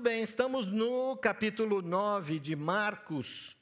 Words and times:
Muito 0.00 0.08
bem, 0.08 0.22
estamos 0.22 0.66
no 0.66 1.14
capítulo 1.14 1.82
9 1.82 2.38
de 2.38 2.56
Marcos. 2.56 3.54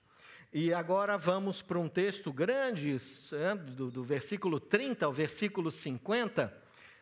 E 0.53 0.73
agora 0.73 1.19
vamos 1.19 1.61
para 1.61 1.81
um 1.81 1.89
texto 1.89 2.33
grande, 2.33 2.97
é, 3.33 3.57
do, 3.57 3.91
do 3.91 4.05
versículo 4.05 4.61
30 4.61 5.05
ao 5.05 5.13
versículo 5.13 5.69
50. 5.69 6.57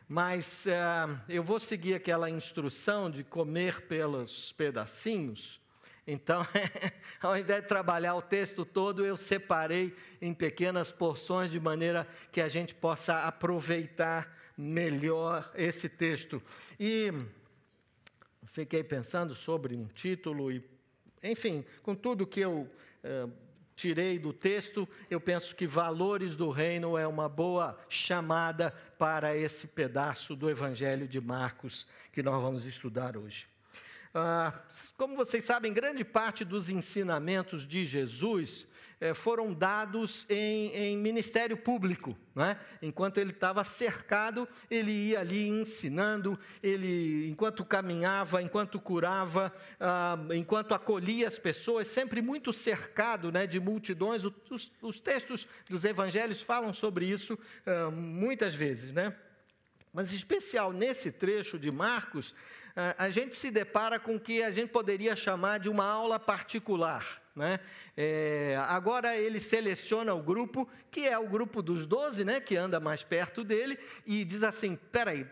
Mas 0.08 0.64
uh, 0.64 1.20
eu 1.28 1.42
vou 1.42 1.60
seguir 1.60 1.92
aquela 1.92 2.30
instrução 2.30 3.10
de 3.10 3.22
comer 3.22 3.82
pelos 3.82 4.52
pedacinhos. 4.52 5.60
Então, 6.06 6.40
ao 7.20 7.36
invés 7.36 7.60
de 7.60 7.68
trabalhar 7.68 8.14
o 8.14 8.22
texto 8.22 8.64
todo, 8.64 9.04
eu 9.04 9.18
separei 9.18 9.94
em 10.18 10.32
pequenas 10.32 10.90
porções 10.90 11.50
de 11.50 11.60
maneira 11.60 12.08
que 12.32 12.40
a 12.40 12.48
gente 12.48 12.74
possa 12.74 13.18
aproveitar 13.18 14.34
melhor 14.56 15.52
esse 15.54 15.90
texto. 15.90 16.42
E 16.80 17.12
fiquei 18.56 18.82
pensando 18.82 19.34
sobre 19.34 19.76
um 19.76 19.84
título 19.84 20.50
e, 20.50 20.64
enfim, 21.22 21.62
com 21.82 21.94
tudo 21.94 22.26
que 22.26 22.40
eu 22.40 22.66
eh, 23.04 23.28
tirei 23.76 24.18
do 24.18 24.32
texto, 24.32 24.88
eu 25.10 25.20
penso 25.20 25.54
que 25.54 25.66
valores 25.66 26.34
do 26.34 26.48
reino 26.48 26.96
é 26.96 27.06
uma 27.06 27.28
boa 27.28 27.78
chamada 27.86 28.70
para 28.98 29.36
esse 29.36 29.66
pedaço 29.66 30.34
do 30.34 30.48
Evangelho 30.48 31.06
de 31.06 31.20
Marcos 31.20 31.86
que 32.10 32.22
nós 32.22 32.40
vamos 32.40 32.64
estudar 32.64 33.14
hoje. 33.14 33.46
Ah, 34.14 34.58
como 34.96 35.16
vocês 35.16 35.44
sabem, 35.44 35.70
grande 35.70 36.02
parte 36.02 36.42
dos 36.42 36.70
ensinamentos 36.70 37.66
de 37.66 37.84
Jesus 37.84 38.66
foram 39.14 39.52
dados 39.52 40.24
em, 40.28 40.70
em 40.74 40.96
ministério 40.96 41.56
público. 41.56 42.16
Né? 42.34 42.58
Enquanto 42.80 43.18
ele 43.18 43.30
estava 43.30 43.62
cercado, 43.62 44.48
ele 44.70 44.90
ia 44.90 45.20
ali 45.20 45.48
ensinando, 45.48 46.38
ele, 46.62 47.28
enquanto 47.28 47.64
caminhava, 47.64 48.40
enquanto 48.40 48.80
curava, 48.80 49.52
ah, 49.78 50.18
enquanto 50.34 50.74
acolhia 50.74 51.28
as 51.28 51.38
pessoas, 51.38 51.88
sempre 51.88 52.22
muito 52.22 52.52
cercado 52.52 53.30
né, 53.30 53.46
de 53.46 53.60
multidões. 53.60 54.24
Os, 54.24 54.72
os 54.80 54.98
textos 54.98 55.46
dos 55.68 55.84
evangelhos 55.84 56.40
falam 56.40 56.72
sobre 56.72 57.06
isso 57.06 57.38
ah, 57.66 57.90
muitas 57.90 58.54
vezes. 58.54 58.92
Né? 58.92 59.14
Mas, 59.92 60.12
especial 60.12 60.72
nesse 60.72 61.10
trecho 61.10 61.58
de 61.58 61.70
Marcos, 61.70 62.34
a 62.98 63.08
gente 63.08 63.34
se 63.34 63.50
depara 63.50 63.98
com 63.98 64.16
o 64.16 64.20
que 64.20 64.42
a 64.42 64.50
gente 64.50 64.68
poderia 64.68 65.16
chamar 65.16 65.58
de 65.58 65.70
uma 65.70 65.86
aula 65.86 66.20
particular. 66.20 67.22
Né? 67.36 67.60
É, 67.94 68.58
agora 68.66 69.14
ele 69.14 69.38
seleciona 69.38 70.14
o 70.14 70.22
grupo, 70.22 70.66
que 70.90 71.06
é 71.06 71.18
o 71.18 71.28
grupo 71.28 71.60
dos 71.60 71.86
doze, 71.86 72.24
né, 72.24 72.40
que 72.40 72.56
anda 72.56 72.80
mais 72.80 73.04
perto 73.04 73.44
dele, 73.44 73.78
e 74.06 74.24
diz 74.24 74.42
assim: 74.42 74.74
peraí, 74.90 75.26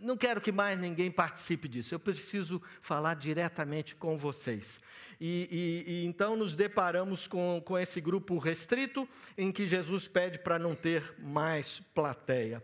não 0.00 0.16
quero 0.16 0.40
que 0.40 0.52
mais 0.52 0.78
ninguém 0.78 1.10
participe 1.10 1.66
disso, 1.66 1.96
eu 1.96 1.98
preciso 1.98 2.62
falar 2.80 3.14
diretamente 3.14 3.96
com 3.96 4.16
vocês. 4.16 4.80
E, 5.20 5.84
e, 5.86 5.92
e 5.92 6.06
então 6.06 6.36
nos 6.36 6.54
deparamos 6.54 7.26
com, 7.26 7.60
com 7.64 7.76
esse 7.76 8.00
grupo 8.00 8.38
restrito, 8.38 9.08
em 9.36 9.50
que 9.50 9.66
Jesus 9.66 10.06
pede 10.06 10.38
para 10.38 10.60
não 10.60 10.76
ter 10.76 11.14
mais 11.20 11.80
plateia. 11.92 12.62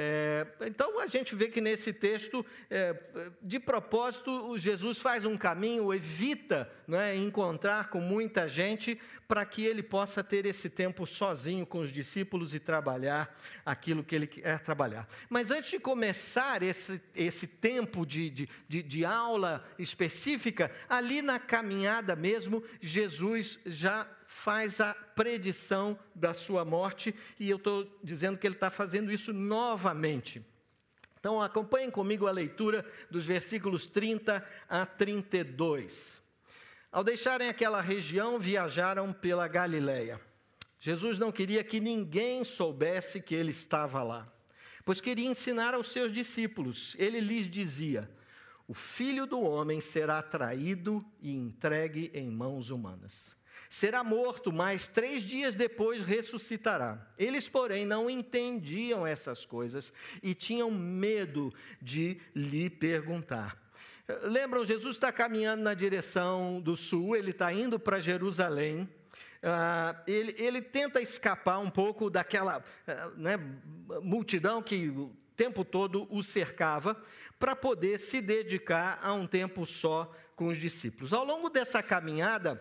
É, 0.00 0.46
então 0.60 1.00
a 1.00 1.08
gente 1.08 1.34
vê 1.34 1.48
que 1.48 1.60
nesse 1.60 1.92
texto, 1.92 2.46
é, 2.70 2.96
de 3.42 3.58
propósito, 3.58 4.56
Jesus 4.56 4.98
faz 4.98 5.24
um 5.24 5.36
caminho, 5.36 5.92
evita 5.92 6.70
né, 6.86 7.16
encontrar 7.16 7.90
com 7.90 8.00
muita 8.00 8.46
gente, 8.46 8.96
para 9.26 9.44
que 9.44 9.64
ele 9.64 9.82
possa 9.82 10.22
ter 10.22 10.46
esse 10.46 10.70
tempo 10.70 11.04
sozinho 11.04 11.66
com 11.66 11.80
os 11.80 11.90
discípulos 11.90 12.54
e 12.54 12.60
trabalhar 12.60 13.36
aquilo 13.66 14.04
que 14.04 14.14
ele 14.14 14.28
quer 14.28 14.60
trabalhar. 14.60 15.08
Mas 15.28 15.50
antes 15.50 15.72
de 15.72 15.80
começar 15.80 16.62
esse, 16.62 17.02
esse 17.12 17.48
tempo 17.48 18.06
de, 18.06 18.30
de, 18.30 18.48
de, 18.68 18.82
de 18.84 19.04
aula 19.04 19.66
específica, 19.80 20.70
ali 20.88 21.22
na 21.22 21.40
caminhada 21.40 22.14
mesmo, 22.14 22.62
Jesus 22.80 23.58
já 23.66 24.06
faz 24.28 24.78
a 24.78 24.92
predição 24.92 25.98
da 26.14 26.34
sua 26.34 26.62
morte, 26.62 27.14
e 27.40 27.48
eu 27.48 27.56
estou 27.56 27.90
dizendo 28.04 28.36
que 28.36 28.46
ele 28.46 28.56
está 28.56 28.68
fazendo 28.68 29.10
isso 29.10 29.32
novamente. 29.32 30.44
Então, 31.18 31.40
acompanhem 31.40 31.90
comigo 31.90 32.26
a 32.26 32.30
leitura 32.30 32.84
dos 33.10 33.24
versículos 33.24 33.86
30 33.86 34.46
a 34.68 34.84
32. 34.84 36.20
Ao 36.92 37.02
deixarem 37.02 37.48
aquela 37.48 37.80
região, 37.80 38.38
viajaram 38.38 39.14
pela 39.14 39.48
Galileia. 39.48 40.20
Jesus 40.78 41.18
não 41.18 41.32
queria 41.32 41.64
que 41.64 41.80
ninguém 41.80 42.44
soubesse 42.44 43.22
que 43.22 43.34
ele 43.34 43.50
estava 43.50 44.02
lá, 44.02 44.30
pois 44.84 45.00
queria 45.00 45.26
ensinar 45.26 45.72
aos 45.72 45.88
seus 45.88 46.12
discípulos. 46.12 46.94
Ele 46.98 47.18
lhes 47.18 47.48
dizia: 47.48 48.08
O 48.68 48.74
filho 48.74 49.26
do 49.26 49.40
homem 49.40 49.80
será 49.80 50.22
traído 50.22 51.02
e 51.18 51.34
entregue 51.34 52.10
em 52.12 52.30
mãos 52.30 52.68
humanas 52.68 53.37
será 53.68 54.02
morto, 54.02 54.52
mas 54.52 54.88
três 54.88 55.22
dias 55.22 55.54
depois 55.54 56.02
ressuscitará. 56.02 57.06
Eles, 57.18 57.48
porém, 57.48 57.84
não 57.84 58.08
entendiam 58.08 59.06
essas 59.06 59.44
coisas 59.44 59.92
e 60.22 60.34
tinham 60.34 60.70
medo 60.70 61.52
de 61.80 62.20
lhe 62.34 62.70
perguntar. 62.70 63.56
Lembram, 64.22 64.64
Jesus 64.64 64.96
está 64.96 65.12
caminhando 65.12 65.62
na 65.62 65.74
direção 65.74 66.60
do 66.60 66.76
sul, 66.76 67.14
ele 67.14 67.30
está 67.30 67.52
indo 67.52 67.78
para 67.78 68.00
Jerusalém. 68.00 68.88
Uh, 69.42 69.94
ele, 70.06 70.34
ele, 70.38 70.62
tenta 70.62 71.00
escapar 71.00 71.58
um 71.58 71.70
pouco 71.70 72.10
daquela 72.10 72.58
uh, 72.58 73.20
né, 73.20 73.38
multidão 74.02 74.62
que 74.62 74.88
o 74.88 75.14
tempo 75.36 75.64
todo 75.64 76.08
o 76.10 76.22
cercava, 76.22 77.00
para 77.38 77.54
poder 77.54 77.98
se 77.98 78.20
dedicar 78.20 78.98
a 79.00 79.12
um 79.12 79.26
tempo 79.26 79.64
só 79.64 80.12
com 80.34 80.48
os 80.48 80.58
discípulos. 80.58 81.12
Ao 81.12 81.24
longo 81.24 81.48
dessa 81.48 81.80
caminhada, 81.80 82.60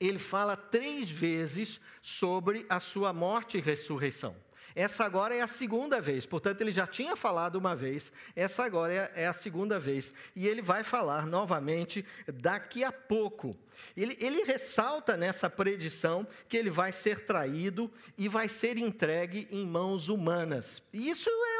ele 0.00 0.18
fala 0.18 0.56
três 0.56 1.10
vezes 1.10 1.80
sobre 2.02 2.64
a 2.68 2.80
sua 2.80 3.12
morte 3.12 3.58
e 3.58 3.60
ressurreição. 3.60 4.34
Essa 4.74 5.04
agora 5.04 5.34
é 5.34 5.40
a 5.40 5.48
segunda 5.48 6.00
vez, 6.00 6.24
portanto, 6.24 6.60
ele 6.60 6.70
já 6.70 6.86
tinha 6.86 7.16
falado 7.16 7.56
uma 7.56 7.74
vez, 7.74 8.12
essa 8.36 8.64
agora 8.64 8.92
é, 8.92 9.24
é 9.24 9.26
a 9.26 9.32
segunda 9.32 9.76
vez, 9.76 10.12
e 10.36 10.46
ele 10.46 10.62
vai 10.62 10.84
falar 10.84 11.26
novamente 11.26 12.06
daqui 12.32 12.84
a 12.84 12.92
pouco. 12.92 13.56
Ele, 13.96 14.16
ele 14.20 14.44
ressalta 14.44 15.16
nessa 15.16 15.50
predição 15.50 16.26
que 16.48 16.56
ele 16.56 16.70
vai 16.70 16.92
ser 16.92 17.24
traído 17.24 17.90
e 18.16 18.28
vai 18.28 18.48
ser 18.48 18.76
entregue 18.78 19.48
em 19.50 19.66
mãos 19.66 20.08
humanas. 20.08 20.80
Isso 20.92 21.28
é 21.28 21.57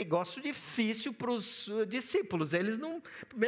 negócio 0.00 0.42
difícil 0.42 1.12
para 1.12 1.30
os 1.30 1.68
uh, 1.68 1.84
discípulos. 1.84 2.52
Eles 2.52 2.78
não, 2.78 3.02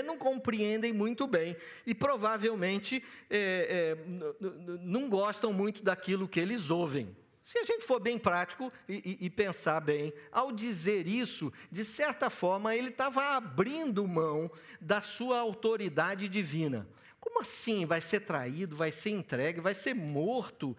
não 0.04 0.18
compreendem 0.18 0.92
muito 0.92 1.26
bem 1.26 1.56
e 1.86 1.94
provavelmente 1.94 3.02
é, 3.30 3.96
é, 3.98 4.46
não 4.82 5.08
gostam 5.08 5.52
muito 5.52 5.82
daquilo 5.82 6.28
que 6.28 6.38
eles 6.38 6.70
ouvem. 6.70 7.16
Se 7.42 7.58
a 7.58 7.64
gente 7.64 7.84
for 7.84 7.98
bem 7.98 8.18
prático 8.18 8.70
e, 8.88 9.18
e, 9.20 9.26
e 9.26 9.30
pensar 9.30 9.80
bem, 9.80 10.12
ao 10.30 10.52
dizer 10.52 11.08
isso, 11.08 11.52
de 11.70 11.84
certa 11.84 12.30
forma, 12.30 12.76
ele 12.76 12.88
estava 12.88 13.36
abrindo 13.36 14.06
mão 14.06 14.50
da 14.80 15.00
sua 15.00 15.40
autoridade 15.40 16.28
divina. 16.28 16.86
Como 17.18 17.40
assim? 17.40 17.86
Vai 17.86 18.00
ser 18.00 18.20
traído, 18.20 18.76
vai 18.76 18.92
ser 18.92 19.10
entregue, 19.10 19.60
vai 19.60 19.74
ser 19.74 19.94
morto? 19.94 20.76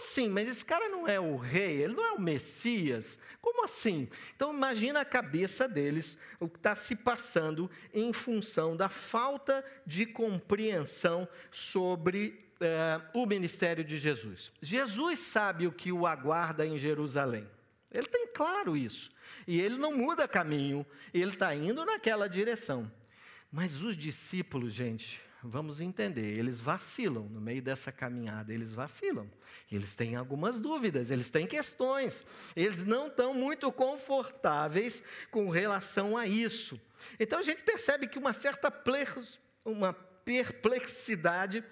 Assim? 0.00 0.28
Mas 0.30 0.48
esse 0.48 0.64
cara 0.64 0.88
não 0.88 1.06
é 1.06 1.20
o 1.20 1.36
rei, 1.36 1.82
ele 1.82 1.94
não 1.94 2.04
é 2.04 2.12
o 2.12 2.20
Messias. 2.20 3.18
Como 3.40 3.64
assim? 3.64 4.08
Então 4.34 4.52
imagina 4.52 5.00
a 5.00 5.04
cabeça 5.04 5.68
deles, 5.68 6.16
o 6.40 6.48
que 6.48 6.56
está 6.56 6.74
se 6.74 6.96
passando 6.96 7.70
em 7.92 8.12
função 8.12 8.76
da 8.76 8.88
falta 8.88 9.62
de 9.86 10.06
compreensão 10.06 11.28
sobre 11.50 12.50
eh, 12.60 13.00
o 13.12 13.26
ministério 13.26 13.84
de 13.84 13.98
Jesus. 13.98 14.50
Jesus 14.62 15.18
sabe 15.18 15.66
o 15.66 15.72
que 15.72 15.92
o 15.92 16.06
aguarda 16.06 16.66
em 16.66 16.78
Jerusalém. 16.78 17.46
Ele 17.92 18.06
tem 18.06 18.26
claro 18.28 18.76
isso. 18.76 19.10
E 19.46 19.60
ele 19.60 19.76
não 19.76 19.94
muda 19.94 20.26
caminho, 20.26 20.84
ele 21.12 21.32
está 21.32 21.54
indo 21.54 21.84
naquela 21.84 22.28
direção. 22.28 22.90
Mas 23.52 23.82
os 23.82 23.96
discípulos, 23.96 24.72
gente, 24.72 25.20
vamos 25.42 25.80
entender, 25.80 26.38
eles 26.38 26.60
vacilam 26.60 27.24
no 27.24 27.40
meio 27.40 27.62
dessa 27.62 27.90
caminhada, 27.90 28.52
eles 28.52 28.72
vacilam. 28.72 29.30
Eles 29.70 29.94
têm 29.94 30.16
algumas 30.16 30.60
dúvidas, 30.60 31.10
eles 31.10 31.30
têm 31.30 31.46
questões, 31.46 32.24
eles 32.54 32.84
não 32.84 33.06
estão 33.06 33.32
muito 33.32 33.70
confortáveis 33.72 35.02
com 35.30 35.48
relação 35.48 36.16
a 36.16 36.26
isso. 36.26 36.80
Então 37.18 37.38
a 37.38 37.42
gente 37.42 37.62
percebe 37.62 38.06
que 38.06 38.18
uma 38.18 38.32
certa 38.32 38.70
uma 39.64 39.92
perplexidade 39.92 41.64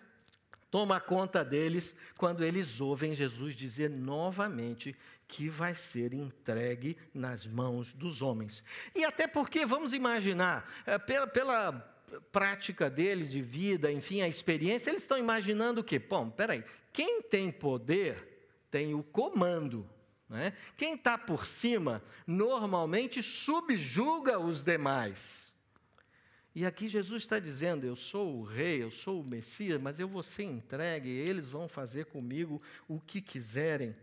toma 0.71 1.01
conta 1.01 1.45
deles 1.45 1.95
quando 2.17 2.45
eles 2.45 2.81
ouvem 2.81 3.15
Jesus 3.15 3.55
dizer 3.55 3.91
novamente 3.91 4.97
que 5.27 5.49
vai 5.49 5.75
ser 5.75 6.15
entregue 6.15 6.97
nas 7.13 7.47
mãos 7.47 7.93
dos 7.93 8.23
homens. 8.23 8.65
E 8.95 9.05
até 9.05 9.27
porque, 9.27 9.67
vamos 9.67 9.93
imaginar, 9.93 10.67
eh, 10.87 10.99
pela, 10.99 11.27
pela 11.27 11.98
prática 12.33 12.89
dele 12.91 13.25
de 13.25 13.41
vida, 13.41 13.91
enfim, 13.91 14.23
a 14.23 14.29
experiência, 14.29 14.91
eles 14.91 15.03
estão 15.03 15.19
imaginando 15.19 15.81
o 15.81 15.85
quê? 15.85 15.99
Bom, 15.99 16.31
peraí, 16.31 16.65
quem 16.93 17.23
tem 17.23 17.51
poder 17.51 18.29
tem 18.71 18.95
o 18.95 19.03
comando. 19.03 19.89
Né? 20.29 20.53
Quem 20.77 20.95
está 20.95 21.17
por 21.17 21.47
cima 21.47 22.03
normalmente 22.27 23.23
subjuga 23.23 24.39
os 24.39 24.63
demais. 24.63 25.53
E 26.55 26.67
aqui 26.67 26.89
Jesus 26.89 27.23
está 27.23 27.39
dizendo: 27.39 27.87
Eu 27.87 27.97
sou 27.97 28.39
o 28.39 28.43
rei, 28.43 28.83
eu 28.83 28.91
sou 28.91 29.21
o 29.21 29.25
Messias, 29.25 29.81
mas 29.81 29.99
eu 30.01 30.09
vou 30.09 30.23
ser 30.23 30.43
entregue, 30.43 31.09
eles 31.09 31.49
vão 31.49 31.69
fazer 31.69 32.07
comigo 32.07 32.61
o 32.87 33.01
que 33.01 33.23
quiserem. 33.23 33.97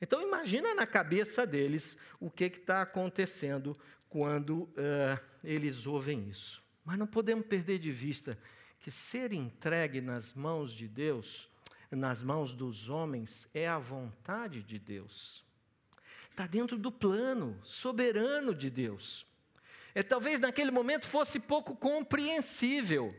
Então 0.00 0.22
imagina 0.22 0.74
na 0.74 0.86
cabeça 0.86 1.46
deles 1.46 1.96
o 2.20 2.30
que 2.30 2.44
está 2.44 2.82
acontecendo 2.82 3.76
quando 4.08 4.62
uh, 4.62 5.20
eles 5.44 5.86
ouvem 5.86 6.28
isso. 6.28 6.62
Mas 6.88 6.98
não 6.98 7.06
podemos 7.06 7.44
perder 7.44 7.78
de 7.78 7.92
vista 7.92 8.38
que 8.80 8.90
ser 8.90 9.34
entregue 9.34 10.00
nas 10.00 10.32
mãos 10.32 10.72
de 10.72 10.88
Deus, 10.88 11.46
nas 11.90 12.22
mãos 12.22 12.54
dos 12.54 12.88
homens, 12.88 13.46
é 13.52 13.68
a 13.68 13.78
vontade 13.78 14.62
de 14.62 14.78
Deus. 14.78 15.44
Está 16.30 16.46
dentro 16.46 16.78
do 16.78 16.90
plano 16.90 17.60
soberano 17.62 18.54
de 18.54 18.70
Deus. 18.70 19.26
É, 19.94 20.02
talvez 20.02 20.40
naquele 20.40 20.70
momento 20.70 21.06
fosse 21.06 21.38
pouco 21.38 21.76
compreensível, 21.76 23.14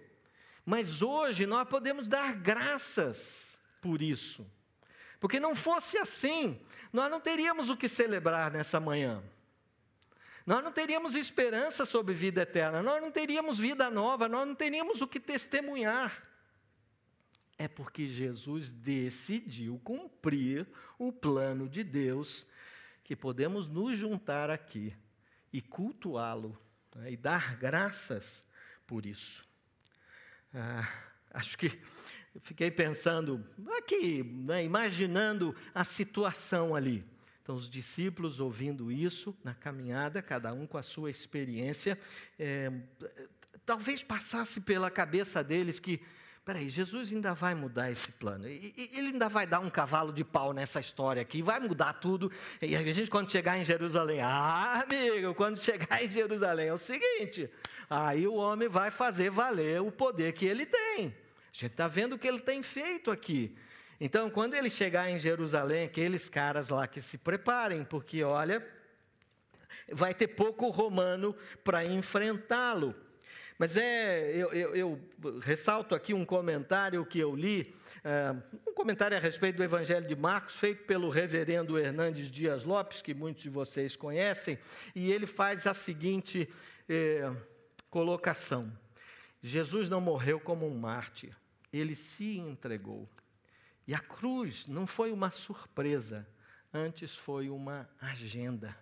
mas 0.65 1.03
hoje 1.03 1.45
nós 1.45 1.69
podemos 1.69 2.07
dar 2.07 2.33
graças 2.33 3.55
por 3.79 4.01
isso. 4.01 4.49
Porque 5.19 5.39
não 5.39 5.53
fosse 5.53 5.95
assim, 5.99 6.59
nós 6.91 7.11
não 7.11 7.21
teríamos 7.21 7.69
o 7.69 7.77
que 7.77 7.87
celebrar 7.87 8.49
nessa 8.49 8.79
manhã. 8.79 9.21
Nós 10.49 10.63
não 10.63 10.71
teríamos 10.71 11.13
esperança 11.13 11.85
sobre 11.85 12.11
vida 12.15 12.41
eterna, 12.41 12.81
nós 12.81 12.99
não 12.99 13.11
teríamos 13.11 13.59
vida 13.59 13.87
nova, 13.87 14.27
nós 14.27 14.47
não 14.47 14.55
teríamos 14.55 14.99
o 14.99 15.07
que 15.07 15.19
testemunhar. 15.19 16.23
É 17.55 17.67
porque 17.67 18.07
Jesus 18.07 18.71
decidiu 18.71 19.79
cumprir 19.83 20.65
o 20.97 21.11
plano 21.11 21.69
de 21.69 21.83
Deus 21.83 22.47
que 23.03 23.15
podemos 23.15 23.67
nos 23.67 23.95
juntar 23.95 24.49
aqui 24.49 24.91
e 25.53 25.61
cultuá-lo 25.61 26.59
né, 26.95 27.11
e 27.11 27.15
dar 27.15 27.55
graças 27.55 28.43
por 28.87 29.05
isso. 29.05 29.47
Ah, 30.51 30.91
acho 31.29 31.59
que 31.59 31.79
fiquei 32.41 32.71
pensando 32.71 33.47
aqui, 33.77 34.23
né, 34.23 34.63
imaginando 34.63 35.55
a 35.75 35.83
situação 35.83 36.75
ali. 36.75 37.05
Então, 37.49 37.57
os 37.57 37.67
discípulos 37.67 38.39
ouvindo 38.39 38.91
isso 38.91 39.35
na 39.43 39.55
caminhada, 39.55 40.21
cada 40.21 40.53
um 40.53 40.67
com 40.67 40.77
a 40.77 40.83
sua 40.83 41.09
experiência, 41.09 41.97
é, 42.37 42.71
talvez 43.65 44.03
passasse 44.03 44.61
pela 44.61 44.91
cabeça 44.91 45.43
deles 45.43 45.79
que 45.79 45.99
Peraí, 46.45 46.69
Jesus 46.69 47.11
ainda 47.11 47.33
vai 47.33 47.55
mudar 47.55 47.91
esse 47.91 48.11
plano. 48.11 48.47
Ele 48.47 48.89
ainda 48.95 49.27
vai 49.27 49.47
dar 49.47 49.59
um 49.61 49.69
cavalo 49.69 50.13
de 50.13 50.23
pau 50.23 50.53
nessa 50.53 50.79
história 50.79 51.23
aqui, 51.23 51.41
vai 51.41 51.59
mudar 51.59 51.93
tudo. 51.93 52.31
E 52.61 52.75
a 52.75 52.93
gente, 52.93 53.09
quando 53.09 53.31
chegar 53.31 53.57
em 53.57 53.63
Jerusalém, 53.63 54.21
ah, 54.21 54.83
amigo, 54.83 55.33
quando 55.33 55.59
chegar 55.59 56.03
em 56.03 56.07
Jerusalém 56.07 56.67
é 56.67 56.73
o 56.73 56.77
seguinte: 56.77 57.49
aí 57.89 58.27
o 58.27 58.35
homem 58.35 58.69
vai 58.69 58.91
fazer 58.91 59.31
valer 59.31 59.81
o 59.81 59.91
poder 59.91 60.33
que 60.33 60.45
ele 60.45 60.67
tem. 60.67 61.07
A 61.07 61.51
gente 61.51 61.65
está 61.65 61.87
vendo 61.87 62.13
o 62.13 62.19
que 62.19 62.27
ele 62.27 62.39
tem 62.39 62.61
feito 62.61 63.09
aqui. 63.09 63.55
Então, 63.99 64.29
quando 64.29 64.53
ele 64.53 64.69
chegar 64.69 65.09
em 65.09 65.17
Jerusalém, 65.17 65.85
aqueles 65.85 66.29
caras 66.29 66.69
lá 66.69 66.87
que 66.87 67.01
se 67.01 67.17
preparem, 67.17 67.83
porque 67.83 68.23
olha, 68.23 68.65
vai 69.91 70.13
ter 70.13 70.27
pouco 70.27 70.69
romano 70.69 71.35
para 71.63 71.83
enfrentá-lo. 71.83 72.95
Mas 73.57 73.75
é, 73.75 74.31
eu, 74.33 74.53
eu, 74.53 74.75
eu, 74.75 74.99
ressalto 75.41 75.93
aqui 75.93 76.13
um 76.13 76.23
comentário 76.23 77.05
que 77.05 77.19
eu 77.19 77.35
li, 77.35 77.75
é, 78.05 78.33
um 78.65 78.73
comentário 78.73 79.17
a 79.17 79.19
respeito 79.19 79.57
do 79.57 79.63
Evangelho 79.65 80.07
de 80.07 80.15
Marcos, 80.15 80.55
feito 80.55 80.85
pelo 80.85 81.09
reverendo 81.09 81.77
Hernandes 81.77 82.31
Dias 82.31 82.63
Lopes, 82.63 83.01
que 83.01 83.13
muitos 83.13 83.43
de 83.43 83.49
vocês 83.49 83.97
conhecem, 83.97 84.57
e 84.95 85.11
ele 85.11 85.25
faz 85.25 85.67
a 85.67 85.73
seguinte 85.73 86.47
é, 86.87 87.29
colocação: 87.89 88.71
Jesus 89.41 89.89
não 89.89 89.99
morreu 89.99 90.39
como 90.39 90.65
um 90.65 90.79
mártir, 90.79 91.35
ele 91.73 91.95
se 91.95 92.37
entregou. 92.37 93.09
E 93.89 93.95
a 93.95 93.99
cruz 93.99 94.67
não 94.67 94.85
foi 94.85 95.11
uma 95.11 95.31
surpresa, 95.31 96.27
antes 96.71 97.15
foi 97.15 97.49
uma 97.49 97.89
agenda. 97.99 98.77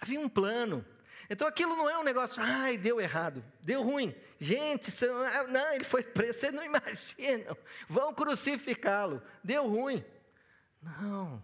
Havia 0.00 0.18
um 0.18 0.28
plano, 0.28 0.84
então 1.30 1.46
aquilo 1.46 1.76
não 1.76 1.88
é 1.88 1.96
um 1.96 2.02
negócio, 2.02 2.42
ai, 2.42 2.76
deu 2.76 3.00
errado, 3.00 3.40
deu 3.60 3.84
ruim. 3.84 4.12
Gente, 4.36 4.92
não, 5.06 5.24
é, 5.24 5.46
não, 5.46 5.74
ele 5.74 5.84
foi 5.84 6.02
preso, 6.02 6.40
vocês 6.40 6.52
não 6.52 6.64
imaginam. 6.66 7.56
Vão 7.88 8.12
crucificá-lo. 8.12 9.22
Deu 9.44 9.68
ruim. 9.68 10.04
Não, 10.82 11.40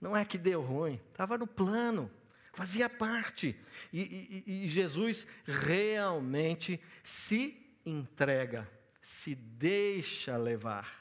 não 0.00 0.16
é 0.16 0.24
que 0.24 0.38
deu 0.38 0.62
ruim, 0.62 0.98
estava 1.10 1.36
no 1.36 1.46
plano, 1.46 2.10
fazia 2.54 2.88
parte. 2.88 3.54
E, 3.92 4.42
e, 4.46 4.64
e 4.64 4.68
Jesus 4.68 5.26
realmente 5.44 6.80
se 7.04 7.78
entrega, 7.84 8.66
se 9.02 9.34
deixa 9.34 10.38
levar, 10.38 10.99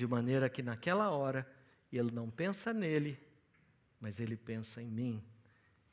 de 0.00 0.06
maneira 0.06 0.48
que 0.48 0.62
naquela 0.62 1.10
hora 1.10 1.46
ele 1.92 2.10
não 2.10 2.30
pensa 2.30 2.72
nele, 2.72 3.20
mas 4.00 4.18
ele 4.18 4.34
pensa 4.34 4.80
em 4.80 4.86
mim, 4.86 5.22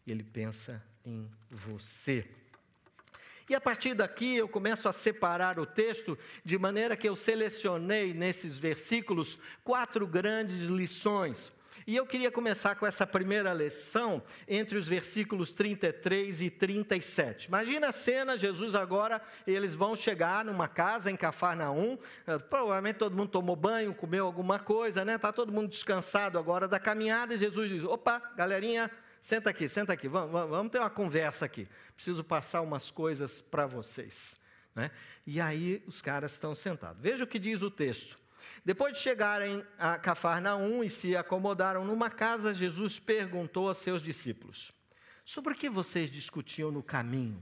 ele 0.06 0.24
pensa 0.24 0.81
em 1.04 1.30
você. 1.50 2.25
E 3.50 3.54
a 3.54 3.59
partir 3.59 3.94
daqui 3.94 4.38
eu 4.38 4.48
começo 4.48 4.88
a 4.88 4.94
separar 4.94 5.59
o 5.59 5.65
texto 5.65 6.18
de 6.42 6.57
maneira 6.57 6.95
que 6.95 7.09
eu 7.09 7.18
selecionei 7.18 8.13
nesses 8.13 8.57
versículos 8.57 9.38
quatro 9.62 10.07
grandes 10.07 10.69
lições. 10.69 11.51
E 11.85 11.95
eu 11.95 12.06
queria 12.06 12.31
começar 12.31 12.75
com 12.75 12.85
essa 12.85 13.06
primeira 13.06 13.53
lição 13.53 14.24
entre 14.47 14.77
os 14.77 14.88
versículos 14.88 15.51
33 15.53 16.41
e 16.41 16.50
37. 16.50 17.47
Imagina 17.47 17.89
a 17.89 17.91
cena, 17.91 18.38
Jesus 18.38 18.75
agora, 18.75 19.21
eles 19.45 19.75
vão 19.75 19.95
chegar 19.95 20.45
numa 20.45 20.68
casa 20.68 21.12
em 21.12 21.15
Cafarnaum, 21.15 21.97
eh, 22.25 22.38
provavelmente 22.38 22.97
todo 22.97 23.15
mundo 23.15 23.29
tomou 23.29 23.56
banho, 23.56 23.94
comeu 23.94 24.25
alguma 24.25 24.59
coisa, 24.59 25.06
né? 25.06 25.18
Tá 25.18 25.31
todo 25.31 25.51
mundo 25.51 25.69
descansado 25.69 26.39
agora 26.39 26.68
da 26.68 26.79
caminhada 26.79 27.33
e 27.33 27.38
Jesus 27.38 27.69
diz: 27.69 27.83
"Opa, 27.83 28.21
galerinha, 28.35 28.89
Senta 29.19 29.50
aqui, 29.50 29.68
senta 29.68 29.94
aqui, 29.94 30.07
vamos, 30.07 30.31
vamos 30.31 30.71
ter 30.71 30.80
uma 30.80 30.89
conversa 30.89 31.45
aqui. 31.45 31.68
Preciso 31.95 32.23
passar 32.23 32.62
umas 32.62 32.91
coisas 32.91 33.41
para 33.41 33.65
vocês. 33.65 34.39
Né? 34.75 34.91
E 35.25 35.41
aí 35.41 35.83
os 35.88 36.01
caras 36.01 36.33
estão 36.33 36.53
sentados. 36.53 37.01
Veja 37.01 37.23
o 37.23 37.27
que 37.27 37.39
diz 37.39 37.62
o 37.62 37.71
texto. 37.71 38.18
Depois 38.68 38.92
de 38.92 39.00
chegarem 39.00 39.66
a 39.80 39.98
Cafarnaum 39.98 40.84
e 40.84 40.90
se 40.90 41.16
acomodaram 41.16 41.86
numa 41.86 42.10
casa, 42.10 42.54
Jesus 42.54 43.00
perguntou 43.00 43.69
a 43.69 43.74
seus 43.74 44.02
discípulos: 44.02 44.74
Sobre 45.24 45.54
o 45.54 45.56
que 45.56 45.69
vocês 45.69 46.12
discutiam 46.12 46.69
no 46.69 46.84
caminho? 46.84 47.42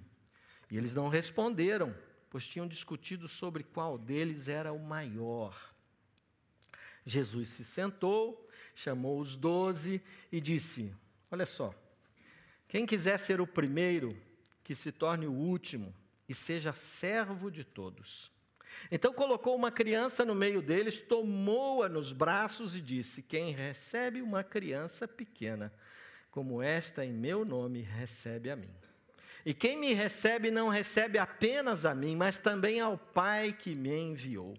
E 0.70 0.78
eles 0.78 0.94
não 0.94 1.08
responderam, 1.08 1.98
pois 2.30 2.48
tinham 2.48 2.68
discutido 2.68 3.28
sobre 3.28 3.64
qual 3.64 3.98
deles 3.98 4.48
era 4.48 4.72
o 4.72 4.78
maior. 4.78 5.74
Jesus 7.04 7.50
se 7.50 7.66
sentou, 7.66 8.48
chamou 8.76 9.20
os 9.20 9.36
doze 9.36 10.04
e 10.32 10.40
disse: 10.40 10.94
Olha 11.32 11.48
só. 11.48 11.74
Quem 12.68 12.86
quiser 12.86 13.18
ser 13.18 13.42
o 13.42 13.48
primeiro, 13.48 14.16
que 14.64 14.76
se 14.76 14.92
torne 14.92 15.26
o 15.26 15.34
último 15.34 15.92
e 16.30 16.36
seja 16.36 16.72
servo 16.72 17.50
de 17.50 17.64
todos. 17.64 18.35
Então 18.92 19.14
colocou 19.14 19.56
uma 19.56 19.72
criança 19.72 20.24
no 20.24 20.36
meio 20.36 20.62
deles, 20.62 21.02
tomou-a 21.02 21.90
nos 21.90 22.12
braços 22.12 22.76
e 22.76 22.82
disse: 22.82 23.22
Quem 23.22 23.52
recebe 23.52 24.22
uma 24.22 24.44
criança 24.44 25.08
pequena, 25.08 25.74
como 26.32 26.62
esta 26.62 27.06
em 27.06 27.14
meu 27.14 27.44
nome, 27.44 27.82
recebe 27.82 28.50
a 28.50 28.56
mim. 28.56 28.74
E 29.46 29.54
quem 29.54 29.78
me 29.78 29.94
recebe 29.94 30.50
não 30.50 30.70
recebe 30.70 31.20
apenas 31.20 31.86
a 31.86 31.94
mim, 31.94 32.16
mas 32.16 32.40
também 32.40 32.80
ao 32.80 32.98
Pai 32.98 33.54
que 33.54 33.76
me 33.76 33.96
enviou. 33.96 34.58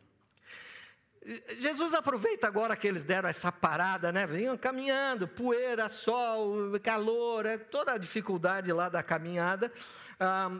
Jesus 1.59 1.93
aproveita 1.93 2.47
agora 2.47 2.77
que 2.77 2.87
eles 2.87 3.03
deram 3.03 3.29
essa 3.29 3.51
parada, 3.51 4.13
né? 4.13 4.29
Vinham 4.29 4.57
caminhando, 4.57 5.27
poeira, 5.27 5.89
sol, 5.89 6.79
calor, 6.81 7.47
é 7.47 7.59
toda 7.59 7.95
a 7.95 7.99
dificuldade 7.99 8.73
lá 8.73 8.89
da 8.89 9.03
caminhada. 9.03 9.73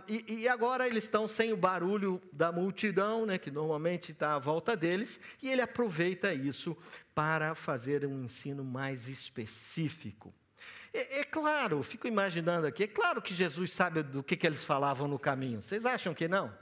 E, 0.07 0.43
e, 0.43 0.49
agora 0.49 0.87
eles 0.87 1.05
estão 1.05 1.27
sem 1.27 1.53
o 1.53 1.57
barulho 1.57 2.21
da 2.31 2.53
multidão, 2.53 3.25
né, 3.25 3.39
que 3.39 3.51
normalmente 3.51 4.13
está 4.13 4.35
à 4.35 4.39
volta 4.39 4.77
deles, 4.77 5.19
e 5.43 5.49
ele 5.49 5.63
aproveita 5.63 6.35
isso 6.35 6.77
para 7.15 7.55
fazer 7.55 8.05
um 8.05 8.25
ensino 8.25 8.63
mais 8.63 9.09
específico. 9.09 10.35
É, 10.93 11.21
é 11.21 11.25
claro, 11.25 11.83
fico 11.83 12.07
imaginando 12.07 12.67
aqui, 12.67 12.85
é 12.85 12.87
claro 12.87 13.23
que 13.23 13.33
Jesus 13.33 13.73
sabe 13.73 14.03
do 14.03 14.23
que, 14.23 14.37
que 14.37 14.47
eles 14.47 14.63
falavam 14.63 15.09
no 15.09 15.19
caminho. 15.19 15.63
Vocês 15.63 15.87
acham 15.87 16.13
que 16.13 16.29
não? 16.29 16.53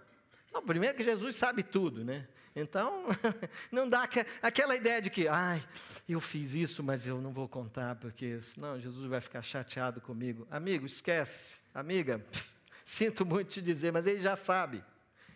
Não, 0.53 0.63
primeiro 0.63 0.97
que 0.97 1.03
Jesus 1.03 1.35
sabe 1.35 1.65
tudo, 1.65 2.05
né? 2.05 2.29
Então, 2.55 3.07
não 3.73 3.89
dá 3.89 4.09
aquela 4.41 4.77
ideia 4.77 5.03
de 5.03 5.11
que, 5.11 5.27
ai, 5.27 5.61
eu 6.09 6.21
fiz 6.21 6.55
isso, 6.55 6.81
mas 6.85 7.05
eu 7.05 7.21
não 7.21 7.33
vou 7.33 7.49
contar, 7.49 7.97
porque 7.97 8.41
senão 8.41 8.79
Jesus 8.79 9.07
vai 9.09 9.21
ficar 9.21 9.43
chateado 9.43 10.01
comigo. 10.01 10.47
Amigo, 10.49 10.87
esquece. 10.87 11.57
Amiga, 11.75 12.25
sinto 12.85 13.25
muito 13.25 13.49
te 13.49 13.62
dizer, 13.62 13.93
mas 13.93 14.07
ele 14.07 14.21
já 14.21 14.37
sabe. 14.37 14.85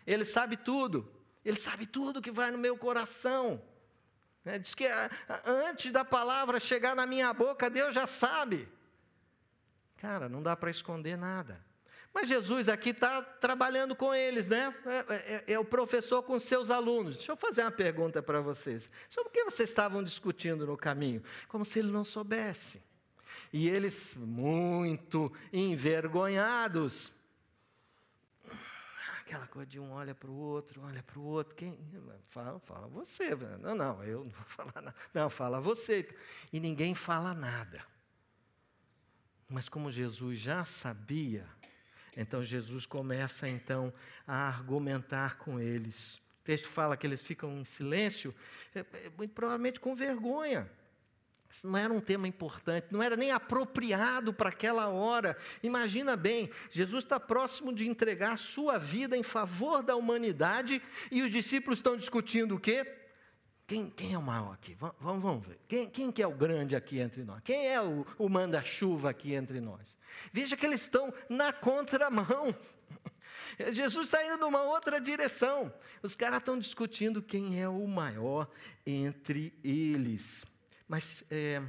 Ele 0.05 0.25
sabe 0.25 0.57
tudo. 0.57 1.09
Ele 1.43 1.59
sabe 1.59 1.85
tudo 1.85 2.21
que 2.21 2.31
vai 2.31 2.51
no 2.51 2.57
meu 2.57 2.77
coração. 2.77 3.61
É, 4.45 4.57
diz 4.57 4.73
que 4.73 4.87
antes 5.45 5.91
da 5.91 6.05
palavra 6.05 6.59
chegar 6.59 6.95
na 6.95 7.05
minha 7.05 7.33
boca, 7.33 7.69
Deus 7.69 7.93
já 7.93 8.07
sabe. 8.07 8.67
Cara, 9.97 10.29
não 10.29 10.41
dá 10.41 10.55
para 10.55 10.69
esconder 10.69 11.17
nada. 11.17 11.63
Mas 12.13 12.27
Jesus 12.27 12.67
aqui 12.67 12.89
está 12.89 13.21
trabalhando 13.21 13.95
com 13.95 14.13
eles, 14.13 14.47
né? 14.47 14.73
É, 14.85 15.43
é, 15.51 15.53
é, 15.53 15.59
o 15.59 15.65
professor 15.65 16.23
com 16.23 16.39
seus 16.39 16.69
alunos. 16.69 17.17
Deixa 17.17 17.31
eu 17.31 17.37
fazer 17.37 17.61
uma 17.61 17.71
pergunta 17.71 18.21
para 18.21 18.41
vocês. 18.41 18.89
Sobre 19.09 19.29
o 19.29 19.31
que 19.31 19.43
vocês 19.43 19.69
estavam 19.69 20.03
discutindo 20.03 20.65
no 20.65 20.75
caminho? 20.75 21.21
Como 21.47 21.63
se 21.63 21.79
ele 21.79 21.91
não 21.91 22.03
soubesse. 22.03 22.81
E 23.53 23.69
eles, 23.69 24.15
muito 24.15 25.31
envergonhados, 25.53 27.11
aquela 29.29 29.45
coisa 29.45 29.69
de 29.69 29.79
um 29.79 29.91
olha 29.91 30.15
para 30.15 30.29
o 30.29 30.35
outro, 30.35 30.81
olha 30.81 31.03
para 31.03 31.19
o 31.19 31.23
outro. 31.23 31.53
Quem 31.53 31.77
fala, 32.25 32.59
fala 32.61 32.87
você. 32.87 33.35
Não, 33.59 33.75
não, 33.75 34.03
eu 34.03 34.23
não 34.23 34.31
vou 34.31 34.45
falar 34.47 34.81
nada. 34.81 34.95
Não, 35.13 35.29
fala 35.29 35.61
você. 35.61 36.09
E 36.51 36.59
ninguém 36.59 36.95
fala 36.95 37.35
nada. 37.35 37.85
Mas 39.47 39.69
como 39.69 39.91
Jesus 39.91 40.39
já 40.39 40.65
sabia, 40.65 41.45
então 42.17 42.43
Jesus 42.43 42.87
começa 42.87 43.47
então 43.47 43.93
a 44.25 44.47
argumentar 44.47 45.37
com 45.37 45.59
eles. 45.59 46.15
O 46.15 46.43
texto 46.43 46.67
fala 46.67 46.97
que 46.97 47.05
eles 47.05 47.21
ficam 47.21 47.59
em 47.59 47.65
silêncio, 47.65 48.33
é, 48.73 48.79
é, 48.79 49.11
muito 49.15 49.33
provavelmente 49.33 49.79
com 49.79 49.95
vergonha. 49.95 50.69
Isso 51.49 51.67
não 51.67 51.77
era 51.77 51.91
um 51.91 51.99
tema 51.99 52.27
importante, 52.27 52.87
não 52.91 53.01
era 53.01 53.15
nem 53.15 53.31
apropriado 53.31 54.31
para 54.31 54.49
aquela 54.49 54.87
hora. 54.87 55.35
Imagina 55.63 56.15
bem, 56.15 56.49
Jesus 56.69 57.03
está 57.03 57.19
próximo 57.19 57.73
de 57.73 57.87
entregar 57.87 58.33
a 58.33 58.37
sua 58.37 58.77
vida 58.77 59.17
em 59.17 59.23
favor 59.23 59.81
da 59.81 59.95
humanidade 59.95 60.81
e 61.09 61.23
os 61.23 61.31
discípulos 61.31 61.79
estão 61.79 61.97
discutindo 61.97 62.55
o 62.55 62.59
quê? 62.59 62.85
Quem, 63.65 63.87
quem 63.87 64.13
é 64.13 64.17
o 64.17 64.21
maior 64.21 64.53
aqui? 64.53 64.75
Vamos, 64.75 65.21
vamos 65.21 65.45
ver. 65.45 65.59
Quem, 65.67 65.87
quem 65.87 66.11
que 66.11 66.23
é 66.23 66.27
o 66.27 66.33
grande 66.33 66.75
aqui 66.75 66.99
entre 66.99 67.23
nós? 67.23 67.39
Quem 67.43 67.67
é 67.67 67.79
o, 67.79 68.05
o 68.17 68.27
manda-chuva 68.27 69.11
aqui 69.11 69.33
entre 69.33 69.59
nós? 69.59 69.95
Veja 70.33 70.57
que 70.57 70.65
eles 70.65 70.81
estão 70.81 71.13
na 71.29 71.53
contramão. 71.53 72.55
Jesus 73.71 74.07
está 74.07 74.25
indo 74.25 74.37
numa 74.37 74.63
outra 74.63 74.99
direção. 74.99 75.71
Os 76.01 76.15
caras 76.15 76.39
estão 76.39 76.57
discutindo 76.57 77.21
quem 77.21 77.61
é 77.61 77.69
o 77.69 77.87
maior 77.87 78.49
entre 78.87 79.53
eles. 79.63 80.45
Mas 80.89 81.23
é, 81.29 81.61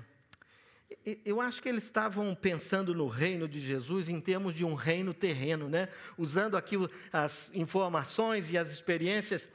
eu 1.26 1.42
acho 1.42 1.60
que 1.60 1.68
eles 1.68 1.84
estavam 1.84 2.34
pensando 2.34 2.94
no 2.94 3.06
reino 3.06 3.46
de 3.46 3.60
Jesus 3.60 4.08
em 4.08 4.18
termos 4.18 4.54
de 4.54 4.64
um 4.64 4.72
reino 4.74 5.12
terreno, 5.12 5.68
né? 5.68 5.90
Usando 6.16 6.56
aqui 6.56 6.76
as 7.12 7.50
informações 7.54 8.50
e 8.50 8.56
as 8.56 8.70
experiências 8.70 9.46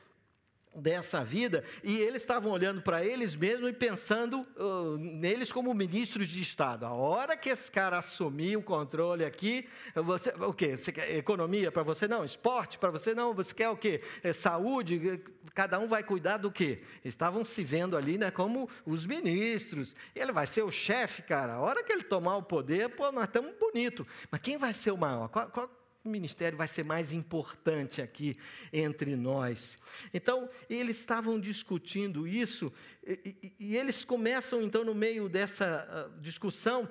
dessa 0.75 1.23
vida, 1.23 1.63
e 1.83 1.99
eles 1.99 2.21
estavam 2.21 2.51
olhando 2.51 2.81
para 2.81 3.03
eles 3.03 3.35
mesmos 3.35 3.69
e 3.69 3.73
pensando 3.73 4.45
uh, 4.57 4.97
neles 4.97 5.51
como 5.51 5.73
ministros 5.73 6.27
de 6.27 6.41
Estado. 6.41 6.85
A 6.85 6.93
hora 6.93 7.37
que 7.37 7.49
esse 7.49 7.71
cara 7.71 7.99
assumir 7.99 8.57
o 8.57 8.61
controle 8.61 9.23
aqui, 9.23 9.67
você, 9.95 10.29
o 10.39 10.53
quê? 10.53 10.75
Economia 11.09 11.71
para 11.71 11.83
você? 11.83 12.07
Não. 12.07 12.23
Esporte 12.23 12.77
para 12.77 12.91
você? 12.91 13.13
Não. 13.13 13.33
Você 13.33 13.53
quer 13.53 13.69
o 13.69 13.77
quê? 13.77 14.01
É, 14.21 14.33
saúde? 14.33 15.21
Cada 15.53 15.79
um 15.79 15.87
vai 15.87 16.03
cuidar 16.03 16.37
do 16.37 16.51
quê? 16.51 16.79
Estavam 17.03 17.43
se 17.43 17.63
vendo 17.63 17.95
ali 17.95 18.17
né, 18.17 18.31
como 18.31 18.69
os 18.85 19.05
ministros. 19.05 19.95
Ele 20.15 20.31
vai 20.31 20.47
ser 20.47 20.63
o 20.63 20.71
chefe, 20.71 21.21
cara. 21.21 21.53
A 21.53 21.59
hora 21.59 21.83
que 21.83 21.93
ele 21.93 22.03
tomar 22.03 22.37
o 22.37 22.43
poder, 22.43 22.89
pô, 22.89 23.11
nós 23.11 23.25
estamos 23.25 23.53
bonito. 23.59 24.05
Mas 24.29 24.41
quem 24.41 24.57
vai 24.57 24.73
ser 24.73 24.91
o 24.91 24.97
maior? 24.97 25.29
Qual, 25.29 25.47
qual, 25.47 25.69
o 26.05 26.11
ministério 26.11 26.57
vai 26.57 26.67
ser 26.67 26.83
mais 26.83 27.11
importante 27.11 28.01
aqui 28.01 28.37
entre 28.71 29.15
nós. 29.15 29.77
Então, 30.13 30.49
eles 30.69 30.99
estavam 30.99 31.39
discutindo 31.39 32.27
isso, 32.27 32.71
e, 33.05 33.35
e, 33.41 33.53
e 33.59 33.77
eles 33.77 34.05
começam, 34.05 34.61
então, 34.61 34.83
no 34.83 34.93
meio 34.93 35.27
dessa 35.27 36.09
uh, 36.15 36.21
discussão, 36.21 36.87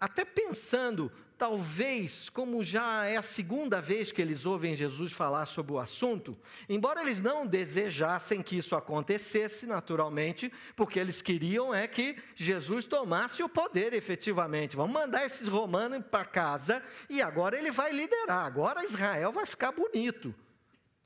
até 0.00 0.24
pensando 0.24 1.10
talvez, 1.36 2.28
como 2.28 2.62
já 2.62 3.06
é 3.06 3.16
a 3.16 3.22
segunda 3.22 3.80
vez 3.80 4.12
que 4.12 4.22
eles 4.22 4.46
ouvem 4.46 4.76
Jesus 4.76 5.12
falar 5.12 5.46
sobre 5.46 5.72
o 5.72 5.78
assunto, 5.78 6.36
embora 6.68 7.00
eles 7.00 7.20
não 7.20 7.46
desejassem 7.46 8.42
que 8.42 8.56
isso 8.56 8.76
acontecesse 8.76 9.66
naturalmente, 9.66 10.52
porque 10.76 10.98
eles 10.98 11.20
queriam 11.20 11.74
é 11.74 11.86
que 11.86 12.16
Jesus 12.34 12.86
tomasse 12.86 13.42
o 13.42 13.48
poder 13.48 13.92
efetivamente. 13.92 14.76
Vamos 14.76 14.94
mandar 14.94 15.26
esses 15.26 15.48
romanos 15.48 16.04
para 16.10 16.24
casa 16.24 16.82
e 17.08 17.20
agora 17.20 17.58
ele 17.58 17.70
vai 17.70 17.92
liderar. 17.92 18.46
Agora 18.46 18.84
Israel 18.84 19.32
vai 19.32 19.46
ficar 19.46 19.72
bonito. 19.72 20.34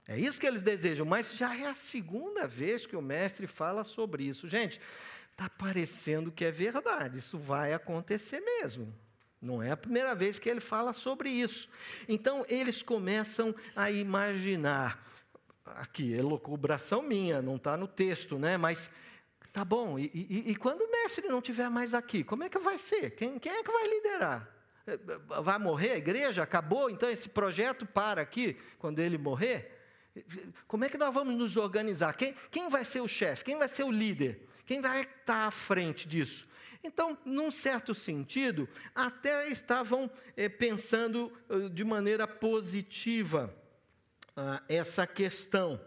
É 0.08 0.18
isso 0.18 0.40
que 0.40 0.46
eles 0.46 0.62
desejam, 0.62 1.04
mas 1.04 1.34
já 1.34 1.56
é 1.56 1.66
a 1.66 1.74
segunda 1.74 2.46
vez 2.46 2.86
que 2.86 2.94
o 2.94 3.02
mestre 3.02 3.46
fala 3.46 3.82
sobre 3.82 4.24
isso. 4.24 4.48
Gente, 4.48 4.80
está 5.32 5.50
parecendo 5.50 6.30
que 6.30 6.44
é 6.44 6.50
verdade, 6.50 7.18
isso 7.18 7.38
vai 7.38 7.72
acontecer 7.72 8.40
mesmo. 8.40 8.94
Não 9.40 9.62
é 9.62 9.70
a 9.70 9.76
primeira 9.76 10.14
vez 10.14 10.38
que 10.38 10.48
ele 10.48 10.60
fala 10.60 10.92
sobre 10.92 11.28
isso. 11.28 11.68
Então, 12.08 12.44
eles 12.48 12.82
começam 12.82 13.54
a 13.74 13.90
imaginar. 13.90 15.00
Aqui, 15.64 16.16
é 16.16 16.22
loucubração 16.22 17.02
minha, 17.02 17.42
não 17.42 17.56
está 17.56 17.76
no 17.76 17.88
texto, 17.88 18.38
né? 18.38 18.56
Mas, 18.56 18.88
tá 19.52 19.64
bom, 19.64 19.98
e, 19.98 20.10
e, 20.14 20.50
e, 20.50 20.56
quando 20.56 20.82
o 20.82 20.90
mestre 20.90 21.26
não 21.28 21.38
estiver 21.38 21.68
mais 21.68 21.92
aqui, 21.92 22.22
como 22.22 22.44
é 22.44 22.48
que 22.48 22.58
vai 22.58 22.78
ser? 22.78 23.10
Quem, 23.10 23.38
quem 23.38 23.52
é 23.52 23.62
que 23.62 23.72
vai 23.72 23.88
liderar? 23.88 24.56
Vai 25.42 25.58
morrer 25.58 25.92
a 25.92 25.98
igreja? 25.98 26.42
Acabou? 26.42 26.88
Então 26.88 27.10
esse 27.10 27.28
projeto 27.28 27.84
para 27.84 28.22
aqui, 28.22 28.56
quando 28.78 29.00
ele 29.00 29.18
morrer? 29.18 29.72
Como 30.68 30.84
é 30.84 30.88
que 30.88 30.96
nós 30.96 31.12
vamos 31.12 31.34
nos 31.34 31.56
organizar? 31.56 32.14
Quem, 32.14 32.34
quem 32.50 32.68
vai 32.68 32.84
ser 32.84 33.00
o 33.00 33.08
chefe? 33.08 33.44
Quem 33.44 33.58
vai 33.58 33.68
ser 33.68 33.82
o 33.82 33.90
líder? 33.90 34.46
Quem 34.64 34.80
vai 34.80 35.02
estar 35.02 35.46
à 35.46 35.50
frente 35.50 36.08
disso? 36.08 36.46
Então, 36.86 37.18
num 37.24 37.50
certo 37.50 37.96
sentido, 37.96 38.68
até 38.94 39.48
estavam 39.48 40.08
é, 40.36 40.48
pensando 40.48 41.32
uh, 41.50 41.68
de 41.68 41.84
maneira 41.84 42.28
positiva 42.28 43.52
uh, 44.36 44.64
essa 44.68 45.04
questão, 45.04 45.80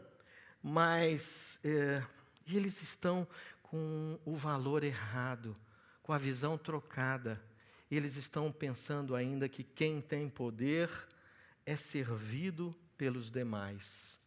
mas 0.61 1.57
é, 1.63 2.03
eles 2.45 2.81
estão 2.81 3.25
com 3.61 4.19
o 4.25 4.35
valor 4.35 4.83
errado, 4.83 5.55
com 6.03 6.11
a 6.11 6.17
visão 6.17 6.57
trocada. 6.57 7.41
Eles 7.89 8.17
estão 8.17 8.51
pensando 8.51 9.15
ainda 9.15 9.47
que 9.47 9.63
quem 9.63 10.01
tem 10.01 10.29
poder 10.29 10.89
é 11.65 11.77
servido 11.77 12.75
pelos 12.97 13.31
demais. 13.31 14.19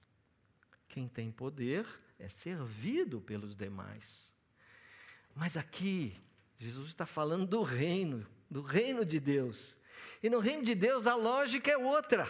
Quem 0.89 1.07
tem 1.07 1.31
poder 1.31 1.87
é 2.19 2.31
servido 2.31 3.21
pelos 3.21 3.55
demais. 3.55 4.33
Mas 5.35 5.59
aqui 5.59 6.17
Jesus 6.63 6.91
está 6.91 7.05
falando 7.05 7.45
do 7.45 7.61
reino, 7.65 8.25
do 8.49 8.63
reino 8.63 9.05
de 9.05 9.19
Deus. 9.19 9.81
E 10.23 10.31
no 10.31 10.39
reino 10.39 10.63
de 10.63 10.77
Deus 10.77 11.09
a 11.09 11.17
lógica 11.17 11.73
é 11.73 11.77
outra. 11.77 12.29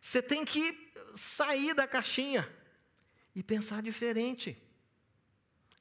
Você 0.00 0.20
tem 0.20 0.44
que 0.44 0.92
sair 1.14 1.72
da 1.72 1.86
caixinha 1.86 2.52
e 3.36 3.40
pensar 3.40 3.80
diferente. 3.80 4.60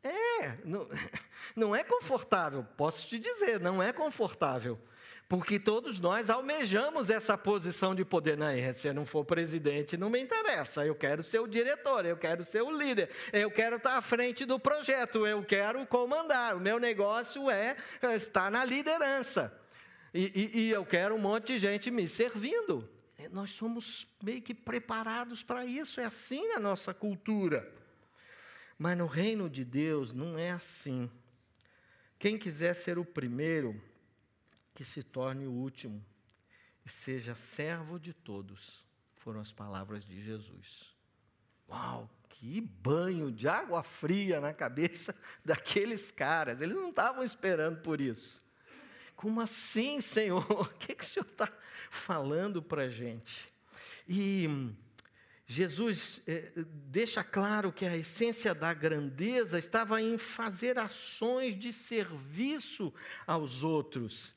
É, 0.04 0.60
não, 0.64 0.88
não 1.56 1.76
é 1.76 1.84
confortável, 1.84 2.64
posso 2.78 3.08
te 3.08 3.18
dizer, 3.18 3.60
não 3.60 3.82
é 3.82 3.92
confortável. 3.92 4.80
Porque 5.28 5.60
todos 5.60 6.00
nós 6.00 6.30
almejamos 6.30 7.10
essa 7.10 7.38
posição 7.38 7.94
de 7.94 8.06
poder. 8.06 8.38
Não, 8.38 8.48
se 8.74 8.88
eu 8.88 8.94
não 8.94 9.06
for 9.06 9.26
presidente, 9.26 9.98
não 9.98 10.10
me 10.10 10.22
interessa. 10.22 10.86
Eu 10.86 10.96
quero 10.96 11.22
ser 11.22 11.40
o 11.40 11.48
diretor, 11.48 12.06
eu 12.06 12.16
quero 12.16 12.46
ser 12.46 12.62
o 12.62 12.72
líder, 12.72 13.10
eu 13.34 13.52
quero 13.52 13.76
estar 13.76 13.98
à 13.98 14.02
frente 14.02 14.46
do 14.46 14.58
projeto, 14.58 15.28
eu 15.28 15.44
quero 15.44 15.86
comandar. 15.86 16.56
O 16.56 16.62
meu 16.62 16.80
negócio 16.80 17.52
é 17.52 17.76
estar 18.16 18.50
na 18.50 18.64
liderança. 18.64 19.54
E, 20.14 20.32
e, 20.34 20.60
e 20.62 20.70
eu 20.70 20.86
quero 20.86 21.16
um 21.16 21.20
monte 21.20 21.48
de 21.48 21.58
gente 21.58 21.92
me 21.92 22.08
servindo. 22.08 22.90
É, 23.18 23.28
nós 23.28 23.52
somos 23.52 24.08
meio 24.24 24.42
que 24.42 24.54
preparados 24.54 25.44
para 25.44 25.66
isso, 25.66 26.00
é 26.00 26.06
assim 26.06 26.54
a 26.54 26.60
nossa 26.60 26.94
cultura. 26.94 27.70
Mas 28.78 28.98
no 28.98 29.08
reino 29.08 29.50
de 29.50 29.66
Deus 29.66 30.14
não 30.14 30.38
é 30.40 30.52
assim. 30.52 31.10
Quem 32.18 32.38
quiser 32.38 32.76
ser 32.76 32.98
o 32.98 33.04
primeiro, 33.04 33.80
que 34.78 34.86
se 34.86 35.02
torne 35.02 35.48
o 35.48 35.52
último 35.52 36.06
e 36.86 36.90
seja 36.90 37.34
servo 37.34 38.00
de 38.00 38.14
todos, 38.14 38.86
foram 39.16 39.40
as 39.40 39.52
palavras 39.52 40.06
de 40.06 40.22
Jesus. 40.22 40.96
Uau, 41.68 42.08
que 42.30 42.62
banho 42.62 43.32
de 43.32 43.48
água 43.48 43.82
fria 43.82 44.40
na 44.40 44.54
cabeça 44.54 45.16
daqueles 45.44 46.12
caras, 46.12 46.62
eles 46.62 46.76
não 46.76 46.92
estavam 46.92 47.24
esperando 47.24 47.82
por 47.82 48.00
isso. 48.00 48.40
Como 49.16 49.42
assim, 49.42 50.00
Senhor? 50.00 50.46
O 50.62 50.66
que, 50.66 50.94
que 50.94 51.04
o 51.04 51.08
Senhor 51.08 51.26
está 51.26 51.52
falando 51.90 52.62
para 52.62 52.84
a 52.84 52.90
gente? 52.90 53.52
E 54.08 54.48
Jesus 55.48 56.22
eh, 56.28 56.52
deixa 56.56 57.24
claro 57.24 57.74
que 57.74 57.84
a 57.84 57.98
essência 57.98 58.54
da 58.54 58.76
grandeza 58.76 59.58
estava 59.58 60.00
em 60.00 60.20
fazer 60.20 60.78
ações 60.78 61.58
de 61.58 61.74
serviço 61.74 62.94
aos 63.26 63.64
outros 63.64 64.37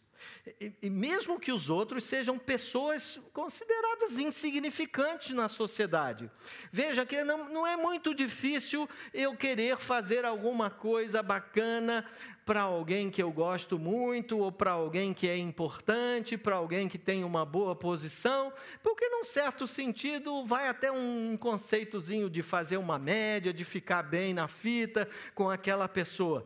e, 0.61 0.73
e, 0.83 0.91
mesmo 0.91 1.39
que 1.39 1.53
os 1.53 1.69
outros 1.69 2.05
sejam 2.05 2.39
pessoas 2.39 3.21
consideradas 3.33 4.19
insignificantes 4.19 5.31
na 5.31 5.49
sociedade. 5.49 6.31
Veja 6.73 7.05
que 7.05 7.23
não, 7.23 7.49
não 7.49 7.67
é 7.67 7.77
muito 7.77 8.15
difícil 8.15 8.89
eu 9.13 9.37
querer 9.37 9.79
fazer 9.79 10.25
alguma 10.25 10.71
coisa 10.71 11.23
bacana 11.23 12.07
para 12.45 12.63
alguém 12.63 13.11
que 13.11 13.23
eu 13.23 13.31
gosto 13.31 13.79
muito, 13.79 14.39
ou 14.39 14.51
para 14.51 14.73
alguém 14.73 15.15
que 15.15 15.29
é 15.29 15.37
importante, 15.37 16.37
para 16.37 16.57
alguém 16.57 16.89
que 16.89 16.99
tem 16.99 17.23
uma 17.23 17.45
boa 17.45 17.77
posição, 17.77 18.53
porque, 18.83 19.09
num 19.09 19.23
certo 19.23 19.67
sentido, 19.67 20.45
vai 20.45 20.67
até 20.67 20.91
um 20.91 21.37
conceitozinho 21.37 22.29
de 22.29 22.43
fazer 22.43 22.77
uma 22.77 22.99
média, 22.99 23.53
de 23.53 23.65
ficar 23.65 24.03
bem 24.03 24.35
na 24.35 24.49
fita 24.49 25.09
com 25.35 25.49
aquela 25.49 25.89
pessoa. 25.89 26.45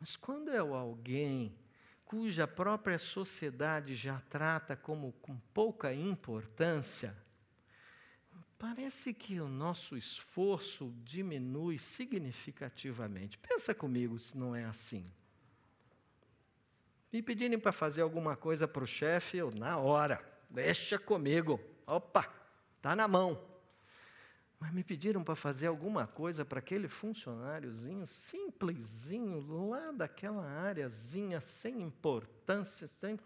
Mas 0.00 0.16
quando 0.16 0.50
é 0.50 0.62
o 0.62 0.74
alguém 0.74 1.54
cuja 2.12 2.46
própria 2.46 2.98
sociedade 2.98 3.94
já 3.94 4.20
trata 4.28 4.76
como 4.76 5.12
com 5.22 5.34
pouca 5.54 5.94
importância, 5.94 7.16
parece 8.58 9.14
que 9.14 9.40
o 9.40 9.48
nosso 9.48 9.96
esforço 9.96 10.92
diminui 11.02 11.78
significativamente. 11.78 13.38
Pensa 13.38 13.74
comigo 13.74 14.18
se 14.18 14.36
não 14.36 14.54
é 14.54 14.62
assim. 14.66 15.10
Me 17.10 17.22
pedirem 17.22 17.58
para 17.58 17.72
fazer 17.72 18.02
alguma 18.02 18.36
coisa 18.36 18.68
para 18.68 18.84
o 18.84 18.86
chefe, 18.86 19.38
eu, 19.38 19.50
na 19.50 19.78
hora, 19.78 20.22
deixa 20.50 20.98
comigo. 20.98 21.58
Opa, 21.86 22.30
está 22.76 22.94
na 22.94 23.08
mão. 23.08 23.42
Mas 24.62 24.72
me 24.72 24.84
pediram 24.84 25.24
para 25.24 25.34
fazer 25.34 25.66
alguma 25.66 26.06
coisa 26.06 26.44
para 26.44 26.60
aquele 26.60 26.86
funcionáriozinho 26.86 28.06
simplesinho, 28.06 29.44
lá 29.68 29.90
daquela 29.90 30.48
áreazinha, 30.48 31.40
sem 31.40 31.82
importância, 31.82 32.86
sem. 32.86 33.18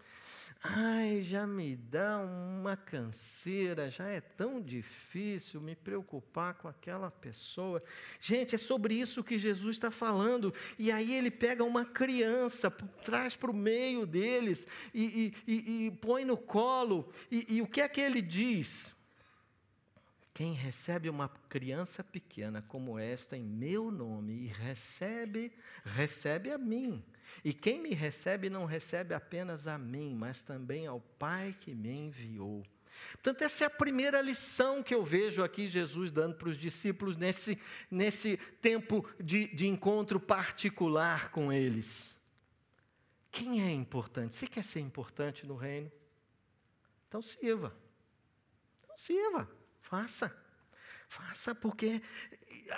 Ai, 0.63 1.21
já 1.21 1.45
me 1.45 1.75
dá 1.75 2.17
uma 2.17 2.75
canseira, 2.75 3.91
já 3.91 4.07
é 4.07 4.19
tão 4.19 4.59
difícil 4.59 5.61
me 5.61 5.75
preocupar 5.75 6.55
com 6.55 6.67
aquela 6.67 7.11
pessoa. 7.11 7.83
Gente, 8.19 8.55
é 8.55 8.57
sobre 8.57 8.95
isso 8.95 9.23
que 9.23 9.37
Jesus 9.37 9.75
está 9.75 9.91
falando. 9.91 10.51
E 10.79 10.91
aí 10.91 11.13
ele 11.13 11.29
pega 11.29 11.63
uma 11.63 11.85
criança, 11.85 12.71
traz 12.71 13.35
para 13.35 13.51
o 13.51 13.53
meio 13.53 14.07
deles 14.07 14.65
e, 14.91 15.31
e, 15.45 15.53
e, 15.53 15.85
e 15.85 15.91
põe 15.91 16.25
no 16.25 16.35
colo. 16.35 17.07
E, 17.29 17.61
o 17.61 17.67
que 17.67 17.79
é 17.79 17.87
que 17.87 18.01
ele 18.01 18.23
diz? 18.23 18.96
Quem 20.37 20.53
recebe 20.53 21.09
uma 21.09 21.29
criança 21.49 22.03
pequena 22.03 22.61
como 22.61 22.99
esta 22.99 23.35
em 23.35 23.41
meu 23.43 23.89
nome 23.89 24.33
e 24.33 24.45
recebe, 24.45 25.51
recebe 25.83 26.51
a 26.51 26.59
mim. 26.59 27.03
E 27.43 27.51
quem 27.51 27.81
me 27.81 27.95
recebe 27.95 28.47
não 28.47 28.65
recebe 28.65 29.15
apenas 29.15 29.65
a 29.65 29.79
mim, 29.79 30.13
mas 30.13 30.43
também 30.43 30.85
ao 30.85 31.01
Pai 31.01 31.57
que 31.59 31.73
me 31.73 31.89
enviou. 31.89 32.63
Portanto, 33.13 33.41
essa 33.41 33.63
é 33.63 33.65
a 33.65 33.71
primeira 33.71 34.21
lição 34.21 34.83
que 34.83 34.93
eu 34.93 35.03
vejo 35.03 35.43
aqui 35.43 35.65
Jesus 35.65 36.11
dando 36.11 36.35
para 36.35 36.49
os 36.49 36.57
discípulos 36.59 37.17
nesse, 37.17 37.59
nesse 37.89 38.37
tempo 38.61 39.09
de, 39.19 39.47
de 39.47 39.65
encontro 39.65 40.19
particular 40.19 41.31
com 41.31 41.51
eles. 41.51 42.15
Quem 43.31 43.63
é 43.63 43.71
importante? 43.71 44.35
Você 44.35 44.45
quer 44.45 44.63
ser 44.63 44.81
importante 44.81 45.47
no 45.47 45.55
reino? 45.55 45.91
Então 47.07 47.23
sirva. 47.23 47.75
Então 48.83 48.95
sirva. 48.99 49.56
Faça. 49.89 50.29
Faça, 51.07 51.55
porque 51.55 52.01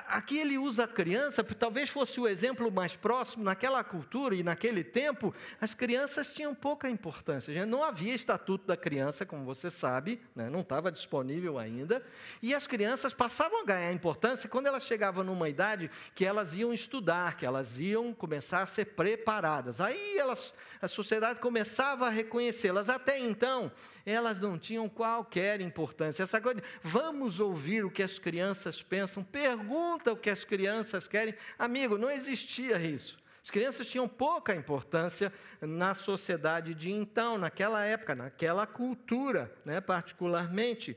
aqui 0.07 0.38
ele 0.38 0.57
usa 0.57 0.83
a 0.83 0.88
criança, 0.88 1.43
talvez 1.43 1.89
fosse 1.89 2.19
o 2.19 2.27
exemplo 2.27 2.71
mais 2.71 2.95
próximo, 2.95 3.43
naquela 3.43 3.83
cultura 3.83 4.36
e 4.36 4.43
naquele 4.43 4.83
tempo, 4.83 5.33
as 5.59 5.74
crianças 5.74 6.31
tinham 6.31 6.53
pouca 6.53 6.89
importância. 6.89 7.65
Não 7.65 7.83
havia 7.83 8.13
estatuto 8.13 8.67
da 8.67 8.77
criança, 8.77 9.25
como 9.25 9.43
você 9.43 9.71
sabe, 9.71 10.21
né? 10.36 10.50
não 10.50 10.62
estava 10.62 10.91
disponível 10.91 11.57
ainda, 11.57 12.03
e 12.41 12.53
as 12.53 12.67
crianças 12.67 13.13
passavam 13.13 13.62
a 13.62 13.65
ganhar 13.65 13.91
importância 13.91 14.48
quando 14.48 14.67
elas 14.67 14.86
chegavam 14.86 15.24
numa 15.24 15.50
idade 15.50 15.89
que 16.13 16.25
elas 16.25 16.53
iam 16.53 16.74
estudar, 16.74 17.36
que 17.36 17.45
elas 17.45 17.79
iam 17.79 18.13
começar 18.13 18.62
a 18.62 18.67
ser 18.67 18.86
preparadas. 18.86 19.81
Aí 19.81 20.17
elas, 20.17 20.53
a 20.81 20.88
sociedade 20.88 21.39
começava 21.39 22.07
a 22.07 22.09
reconhecê-las. 22.09 22.89
Até 22.89 23.17
então, 23.17 23.71
elas 24.05 24.39
não 24.39 24.57
tinham 24.57 24.88
qualquer 24.89 25.62
importância. 25.62 26.24
Essa 26.24 26.41
coisa 26.41 26.62
vamos 26.83 27.39
ouvir 27.39 27.86
o 27.86 27.91
que 27.91 28.03
as 28.03 28.18
crianças 28.19 28.83
pensam, 28.83 29.23
pergunta 29.23 30.13
o 30.13 30.17
que 30.17 30.29
as 30.29 30.43
crianças 30.43 31.08
querem. 31.08 31.34
Amigo, 31.58 31.97
não 31.97 32.12
existia 32.12 32.79
isso. 32.79 33.17
As 33.43 33.49
crianças 33.49 33.89
tinham 33.89 34.08
pouca 34.08 34.53
importância 34.53 35.34
na 35.60 35.95
sociedade 35.95 36.75
de 36.75 36.91
então, 36.91 37.38
naquela 37.38 37.84
época, 37.84 38.13
naquela 38.13 38.67
cultura, 38.67 39.51
né, 39.65 39.82
particularmente. 39.82 40.95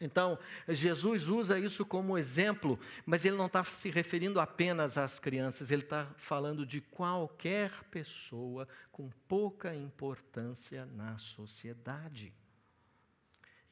Então, 0.00 0.38
Jesus 0.68 1.28
usa 1.28 1.58
isso 1.58 1.84
como 1.84 2.16
exemplo, 2.16 2.78
mas 3.04 3.24
ele 3.24 3.36
não 3.36 3.46
está 3.46 3.64
se 3.64 3.90
referindo 3.90 4.38
apenas 4.38 4.96
às 4.96 5.18
crianças, 5.18 5.70
ele 5.70 5.82
está 5.82 6.08
falando 6.16 6.64
de 6.64 6.80
qualquer 6.80 7.70
pessoa 7.90 8.66
com 8.92 9.10
pouca 9.26 9.74
importância 9.74 10.86
na 10.86 11.18
sociedade. 11.18 12.32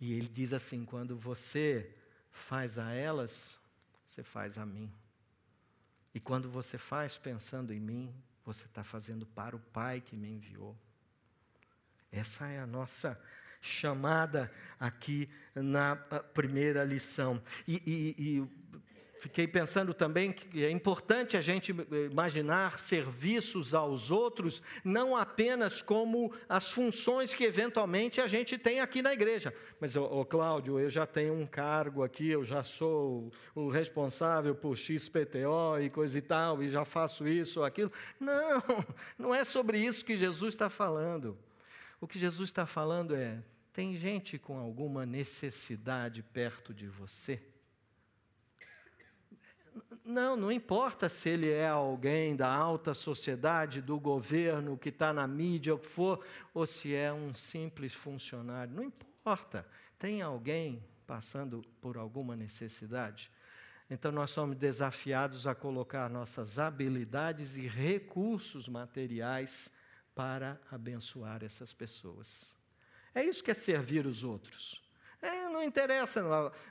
E 0.01 0.13
ele 0.13 0.29
diz 0.29 0.53
assim: 0.53 0.85
quando 0.85 1.17
você 1.17 1.95
faz 2.37 2.79
a 2.79 2.93
elas, 2.93 3.59
você 4.05 4.23
faz 4.23 4.59
a 4.59 4.65
mim. 4.65 4.93
E 6.15 6.21
quando 6.21 6.49
você 6.49 6.79
faz 6.79 7.19
pensando 7.19 7.73
em 7.73 7.81
mim, 7.81 8.15
você 8.45 8.67
está 8.67 8.85
fazendo 8.85 9.27
para 9.27 9.57
o 9.57 9.59
Pai 9.59 10.01
que 10.01 10.17
me 10.17 10.29
enviou. 10.29 10.77
Essa 12.13 12.47
é 12.47 12.61
a 12.61 12.67
nossa 12.67 13.21
chamada 13.61 14.53
aqui 14.79 15.29
na 15.55 15.97
primeira 15.97 16.85
lição. 16.85 17.43
E, 17.67 17.83
e, 17.85 18.39
e 18.39 18.49
Fiquei 19.19 19.47
pensando 19.47 19.95
também 19.95 20.31
que 20.31 20.65
é 20.65 20.71
importante 20.71 21.37
a 21.37 21.41
gente 21.41 21.75
imaginar 22.11 22.79
serviços 22.79 23.75
aos 23.75 24.11
outros 24.11 24.61
não 24.85 25.17
apenas 25.17 25.81
como 25.81 26.33
as 26.49 26.71
funções 26.71 27.35
que 27.35 27.45
eventualmente 27.45 28.21
a 28.21 28.27
gente 28.27 28.59
tem 28.59 28.81
aqui 28.81 29.01
na 29.01 29.15
igreja. 29.15 29.55
Mas, 29.81 29.97
ô, 29.97 30.25
Cláudio, 30.25 30.79
eu 30.79 30.91
já 30.91 31.07
tenho 31.07 31.33
um 31.33 31.47
cargo 31.47 32.03
aqui, 32.03 32.29
eu 32.29 32.45
já 32.45 32.63
sou 32.63 33.33
o 33.55 33.71
responsável 33.71 34.55
por 34.55 34.77
XPTO 34.77 35.81
e 35.81 35.89
coisa 35.89 36.19
e 36.19 36.23
tal, 36.23 36.63
e 36.63 36.69
já 36.69 36.85
faço 36.85 37.27
isso 37.27 37.61
ou 37.61 37.67
aquilo. 37.67 37.91
Não, 38.21 38.63
não 39.19 39.35
é 39.35 39.45
sobre 39.45 39.79
isso 39.79 40.05
que 40.05 40.17
Jesus 40.17 40.53
está 40.53 40.69
falando. 40.69 41.39
O 42.01 42.07
que 42.07 42.19
Jesus 42.19 42.51
está 42.51 42.67
falando 42.67 43.15
é: 43.17 43.43
tem 43.73 43.97
gente 43.97 44.39
com 44.39 44.59
alguma 44.59 45.07
necessidade 45.07 46.23
perto 46.23 46.75
de 46.75 46.87
você? 46.87 47.41
Não, 50.05 50.37
não 50.37 50.53
importa 50.53 51.09
se 51.09 51.29
ele 51.29 51.51
é 51.51 51.69
alguém 51.69 52.37
da 52.37 52.49
alta 52.49 52.95
sociedade, 52.95 53.83
do 53.83 53.99
governo, 53.99 54.79
que 54.79 54.89
está 54.89 55.13
na 55.13 55.27
mídia, 55.27 55.75
o 55.75 55.79
que 55.79 55.87
for, 55.87 56.25
ou 56.55 56.67
se 56.67 56.95
é 56.95 57.13
um 57.13 57.35
simples 57.35 57.93
funcionário, 57.93 58.75
não 58.75 58.85
importa. 58.85 59.67
Tem 59.99 60.23
alguém 60.23 60.83
passando 61.07 61.63
por 61.81 61.97
alguma 61.97 62.37
necessidade? 62.37 63.31
Então, 63.89 64.11
nós 64.11 64.31
somos 64.31 64.57
desafiados 64.57 65.47
a 65.47 65.55
colocar 65.55 66.09
nossas 66.11 66.59
habilidades 66.59 67.57
e 67.57 67.67
recursos 67.67 68.69
materiais 68.69 69.73
para 70.15 70.61
abençoar 70.71 71.45
essas 71.45 71.73
pessoas. 71.73 72.53
É 73.15 73.25
isso 73.25 73.43
que 73.43 73.51
é 73.51 73.55
servir 73.55 74.07
os 74.07 74.25
outros. 74.25 74.86
Não 75.57 75.63
interessa 75.63 76.23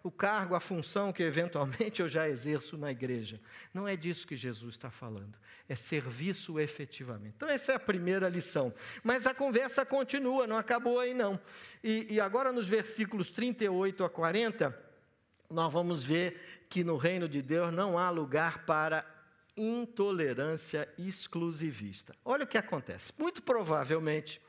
o 0.03 0.11
cargo, 0.11 0.53
a 0.53 0.59
função 0.59 1.11
que 1.11 1.23
eventualmente 1.23 2.03
eu 2.03 2.07
já 2.07 2.29
exerço 2.29 2.77
na 2.77 2.91
igreja. 2.91 3.41
Não 3.73 3.87
é 3.87 3.95
disso 3.95 4.27
que 4.27 4.35
Jesus 4.35 4.75
está 4.75 4.91
falando. 4.91 5.35
É 5.67 5.73
serviço 5.73 6.59
efetivamente. 6.59 7.33
Então, 7.35 7.49
essa 7.49 7.71
é 7.71 7.75
a 7.75 7.79
primeira 7.79 8.29
lição. 8.29 8.71
Mas 9.03 9.25
a 9.25 9.33
conversa 9.33 9.83
continua, 9.83 10.45
não 10.45 10.55
acabou 10.55 10.99
aí 10.99 11.15
não. 11.15 11.39
E, 11.83 12.05
e 12.11 12.19
agora, 12.19 12.51
nos 12.51 12.67
versículos 12.67 13.31
38 13.31 14.03
a 14.03 14.09
40, 14.09 14.79
nós 15.49 15.73
vamos 15.73 16.03
ver 16.03 16.65
que 16.69 16.83
no 16.83 16.95
reino 16.95 17.27
de 17.27 17.41
Deus 17.41 17.73
não 17.73 17.97
há 17.97 18.11
lugar 18.11 18.67
para 18.67 19.03
intolerância 19.57 20.87
exclusivista. 20.95 22.15
Olha 22.23 22.43
o 22.43 22.47
que 22.47 22.57
acontece. 22.57 23.11
Muito 23.17 23.41
provavelmente 23.41 24.39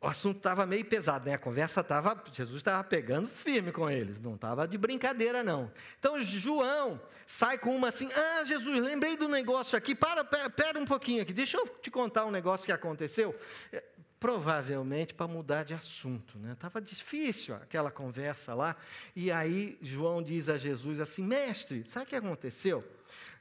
o 0.00 0.06
assunto 0.06 0.36
estava 0.36 0.64
meio 0.64 0.84
pesado, 0.84 1.26
né? 1.26 1.34
A 1.34 1.38
conversa 1.38 1.80
estava, 1.80 2.22
Jesus 2.32 2.58
estava 2.58 2.84
pegando 2.84 3.26
firme 3.26 3.72
com 3.72 3.90
eles, 3.90 4.20
não 4.20 4.36
estava 4.36 4.66
de 4.66 4.78
brincadeira, 4.78 5.42
não. 5.42 5.72
Então 5.98 6.20
João 6.20 7.00
sai 7.26 7.58
com 7.58 7.74
uma 7.74 7.88
assim: 7.88 8.08
Ah, 8.12 8.44
Jesus, 8.44 8.78
lembrei 8.78 9.16
do 9.16 9.28
negócio 9.28 9.76
aqui, 9.76 9.96
para, 9.96 10.24
pera, 10.24 10.78
um 10.78 10.84
pouquinho 10.84 11.22
aqui, 11.22 11.32
deixa 11.32 11.56
eu 11.56 11.66
te 11.66 11.90
contar 11.90 12.26
um 12.26 12.30
negócio 12.30 12.64
que 12.64 12.70
aconteceu. 12.70 13.34
É, 13.72 13.82
provavelmente 14.20 15.14
para 15.14 15.26
mudar 15.26 15.64
de 15.64 15.74
assunto, 15.74 16.38
né? 16.38 16.52
Estava 16.52 16.80
difícil 16.80 17.56
aquela 17.56 17.90
conversa 17.90 18.54
lá. 18.54 18.76
E 19.16 19.32
aí 19.32 19.78
João 19.82 20.22
diz 20.22 20.48
a 20.48 20.56
Jesus 20.56 21.00
assim: 21.00 21.24
Mestre, 21.24 21.82
sabe 21.88 22.06
o 22.06 22.08
que 22.08 22.16
aconteceu? 22.16 22.84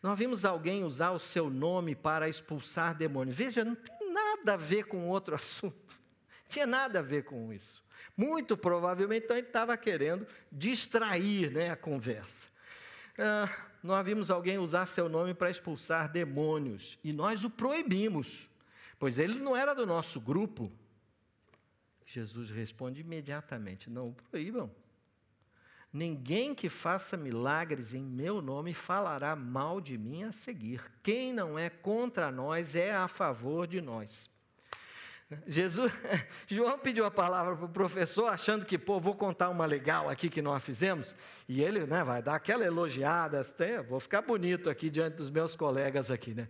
Nós 0.01 0.17
vimos 0.17 0.43
alguém 0.43 0.83
usar 0.83 1.11
o 1.11 1.19
seu 1.19 1.51
nome 1.51 1.93
para 1.93 2.27
expulsar 2.27 2.95
demônios. 2.95 3.35
Veja, 3.35 3.63
não 3.63 3.75
tem 3.75 4.11
nada 4.11 4.53
a 4.53 4.57
ver 4.57 4.85
com 4.85 5.07
outro 5.07 5.35
assunto. 5.35 6.06
Tinha 6.47 6.65
nada 6.65 6.99
a 6.99 7.01
ver 7.01 7.23
com 7.23 7.51
isso. 7.51 7.83
Muito 8.15 8.57
provavelmente 8.57 9.25
então, 9.25 9.38
ele 9.38 9.47
estava 9.47 9.77
querendo 9.77 10.25
distrair 10.51 11.51
né, 11.51 11.69
a 11.69 11.75
conversa. 11.75 12.47
ah, 13.17 13.49
nós 13.83 14.05
vimos 14.05 14.31
alguém 14.31 14.57
usar 14.57 14.86
seu 14.86 15.07
nome 15.07 15.33
para 15.33 15.49
expulsar 15.49 16.12
demônios 16.12 16.97
e 17.03 17.13
nós 17.13 17.43
o 17.43 17.49
proibimos, 17.49 18.49
pois 18.97 19.19
ele 19.19 19.39
não 19.39 19.55
era 19.55 19.73
do 19.73 19.86
nosso 19.86 20.19
grupo. 20.19 20.71
Jesus 22.05 22.49
responde 22.49 23.01
imediatamente: 23.01 23.89
não 23.89 24.10
o 24.10 24.13
proíbam. 24.13 24.71
Ninguém 25.91 26.53
que 26.53 26.69
faça 26.69 27.15
milagres 27.15 27.93
em 27.93 28.03
meu 28.03 28.41
nome 28.41 28.73
falará 28.73 29.36
mal 29.36 29.79
de 29.79 29.97
mim 29.97 30.23
a 30.23 30.31
seguir. 30.31 30.81
Quem 31.01 31.33
não 31.33 31.57
é 31.57 31.69
contra 31.69 32.31
nós 32.31 32.75
é 32.75 32.93
a 32.93 33.07
favor 33.07 33.65
de 33.67 33.79
nós. 33.79 34.29
Jesus, 35.45 35.91
João 36.47 36.79
pediu 36.79 37.05
a 37.05 37.11
palavra 37.11 37.53
para 37.53 37.65
o 37.65 37.69
professor, 37.69 38.27
achando 38.27 38.65
que, 38.65 38.77
pô, 38.77 38.97
vou 38.97 39.13
contar 39.13 39.49
uma 39.49 39.65
legal 39.65 40.09
aqui 40.09 40.29
que 40.29 40.41
nós 40.41 40.63
fizemos, 40.63 41.13
e 41.49 41.61
ele 41.61 41.85
né, 41.85 42.01
vai 42.01 42.21
dar 42.21 42.35
aquela 42.35 42.63
elogiada, 42.63 43.41
até, 43.41 43.81
vou 43.81 43.99
ficar 43.99 44.21
bonito 44.21 44.69
aqui 44.69 44.89
diante 44.89 45.15
dos 45.15 45.29
meus 45.29 45.53
colegas 45.53 46.09
aqui, 46.09 46.33
né? 46.33 46.47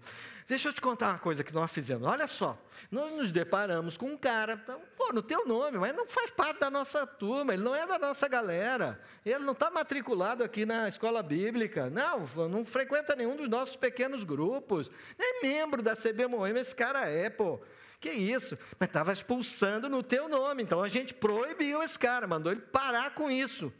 Deixa 0.48 0.70
eu 0.70 0.74
te 0.74 0.80
contar 0.80 1.10
uma 1.10 1.20
coisa 1.20 1.44
que 1.44 1.54
nós 1.54 1.72
fizemos. 1.72 2.08
Olha 2.08 2.28
só, 2.28 2.58
nós 2.92 3.12
nos 3.14 3.32
deparamos 3.32 3.98
com 3.98 4.12
um 4.12 4.18
cara, 4.18 4.56
pô, 4.96 5.12
no 5.12 5.24
teu 5.24 5.48
nome, 5.48 5.80
mas 5.80 5.96
não 5.96 6.08
faz 6.08 6.30
parte 6.30 6.60
da 6.60 6.70
nossa 6.70 7.06
turma, 7.08 7.56
ele 7.56 7.64
não 7.64 7.76
é 7.76 7.86
da 7.88 7.98
nossa 7.98 8.28
galera, 8.28 9.02
ele 9.26 9.40
não 9.40 9.54
está 9.54 9.72
matriculado 9.72 10.44
aqui 10.44 10.68
na 10.68 10.88
escola 10.88 11.24
bíblica, 11.24 11.90
não, 11.90 12.48
não 12.48 12.64
frequenta 12.64 13.16
nenhum 13.16 13.36
dos 13.36 13.50
nossos 13.50 13.76
pequenos 13.76 14.24
grupos, 14.24 14.90
nem 15.18 15.42
membro 15.42 15.82
da 15.82 15.96
CB 15.96 16.28
Moema, 16.28 16.60
esse 16.60 16.76
cara 16.76 17.10
é, 17.10 17.28
pô. 17.28 17.60
Que 18.00 18.12
isso? 18.12 18.58
Mas 18.80 18.90
estava 18.90 19.12
expulsando 19.12 19.90
no 19.90 20.04
teu 20.04 20.30
nome. 20.30 20.64
Então 20.64 20.82
a 20.82 20.88
gente 20.88 21.14
proibiu 21.14 21.82
esse 21.82 21.98
cara, 21.98 22.28
mandou 22.28 22.52
ele 22.52 22.62
parar 22.62 23.16
com 23.16 23.30
isso. 23.30 23.74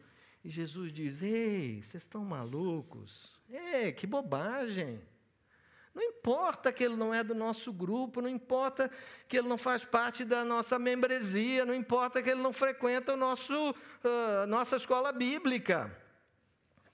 E 0.44 0.50
Jesus 0.50 0.92
diz: 0.92 1.22
Ei, 1.22 1.82
vocês 1.82 2.04
estão 2.04 2.24
malucos? 2.24 3.40
Ei, 3.50 3.92
que 3.92 4.08
bobagem. 4.08 5.02
Não 5.94 6.04
importa 6.04 6.72
que 6.72 6.84
ele 6.84 6.96
não 6.96 7.12
é 7.12 7.24
do 7.24 7.34
nosso 7.34 7.74
grupo, 7.74 8.22
não 8.22 8.30
importa 8.30 8.90
que 9.28 9.36
ele 9.36 9.48
não 9.48 9.58
faz 9.58 9.84
parte 9.84 10.24
da 10.24 10.46
nossa 10.46 10.78
membresia, 10.78 11.66
não 11.66 11.74
importa 11.74 12.22
que 12.22 12.30
ele 12.30 12.42
não 12.42 12.54
frequenta 12.54 13.14
o 13.14 13.18
nosso, 13.18 13.72
uh, 13.72 14.46
nossa 14.48 14.78
escola 14.78 15.12
bíblica. 15.12 15.92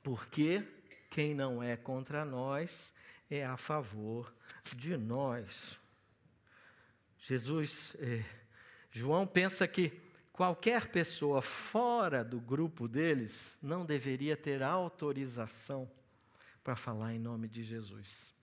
Porque 0.02 0.64
quem 1.10 1.34
não 1.34 1.62
é 1.62 1.76
contra 1.76 2.24
nós 2.24 2.94
é 3.30 3.46
a 3.46 3.58
favor 3.58 4.34
de 4.74 4.96
nós. 4.96 5.83
Jesus, 7.24 7.96
eh, 8.00 8.22
João 8.92 9.26
pensa 9.26 9.66
que 9.66 9.94
qualquer 10.34 10.90
pessoa 10.90 11.42
fora 11.42 12.22
do 12.22 12.38
grupo 12.38 12.86
deles 12.86 13.58
não 13.62 13.86
deveria 13.86 14.36
ter 14.36 14.62
autorização 14.62 15.90
para 16.62 16.76
falar 16.76 17.14
em 17.14 17.20
nome 17.20 17.48
de 17.48 17.64
Jesus. 17.64 18.36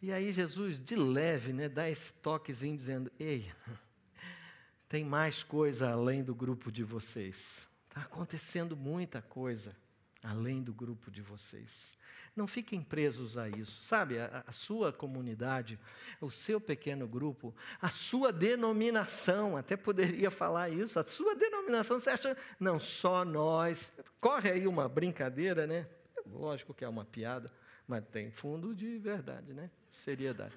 E 0.00 0.10
aí 0.10 0.32
Jesus, 0.32 0.82
de 0.82 0.96
leve, 0.96 1.52
né, 1.52 1.68
dá 1.68 1.90
esse 1.90 2.10
toquezinho 2.14 2.74
dizendo: 2.74 3.12
Ei, 3.18 3.52
tem 4.88 5.04
mais 5.04 5.42
coisa 5.42 5.90
além 5.90 6.24
do 6.24 6.34
grupo 6.34 6.72
de 6.72 6.82
vocês. 6.82 7.60
Está 7.86 8.00
acontecendo 8.00 8.74
muita 8.74 9.20
coisa 9.20 9.76
além 10.22 10.62
do 10.62 10.72
grupo 10.72 11.10
de 11.10 11.20
vocês. 11.20 11.97
Não 12.38 12.46
fiquem 12.46 12.80
presos 12.80 13.36
a 13.36 13.48
isso. 13.48 13.82
Sabe, 13.82 14.20
a, 14.20 14.44
a, 14.46 14.52
sua 14.52 14.92
comunidade, 14.92 15.76
o 16.20 16.30
seu 16.30 16.60
pequeno 16.60 17.08
grupo, 17.08 17.52
a 17.82 17.88
sua 17.88 18.32
denominação, 18.32 19.56
até 19.56 19.76
poderia 19.76 20.30
falar 20.30 20.70
isso, 20.70 21.00
a 21.00 21.04
sua 21.04 21.34
denominação, 21.34 21.98
você 21.98 22.10
acha, 22.10 22.36
não, 22.60 22.78
só 22.78 23.24
nós. 23.24 23.92
Corre 24.20 24.52
aí 24.52 24.68
uma 24.68 24.88
brincadeira, 24.88 25.66
né? 25.66 25.88
Lógico 26.24 26.72
que 26.72 26.84
é 26.84 26.88
uma 26.88 27.04
piada, 27.04 27.50
mas 27.88 28.04
tem 28.04 28.30
fundo 28.30 28.72
de 28.72 28.98
verdade, 28.98 29.52
né? 29.52 29.68
Seriedade. 29.90 30.54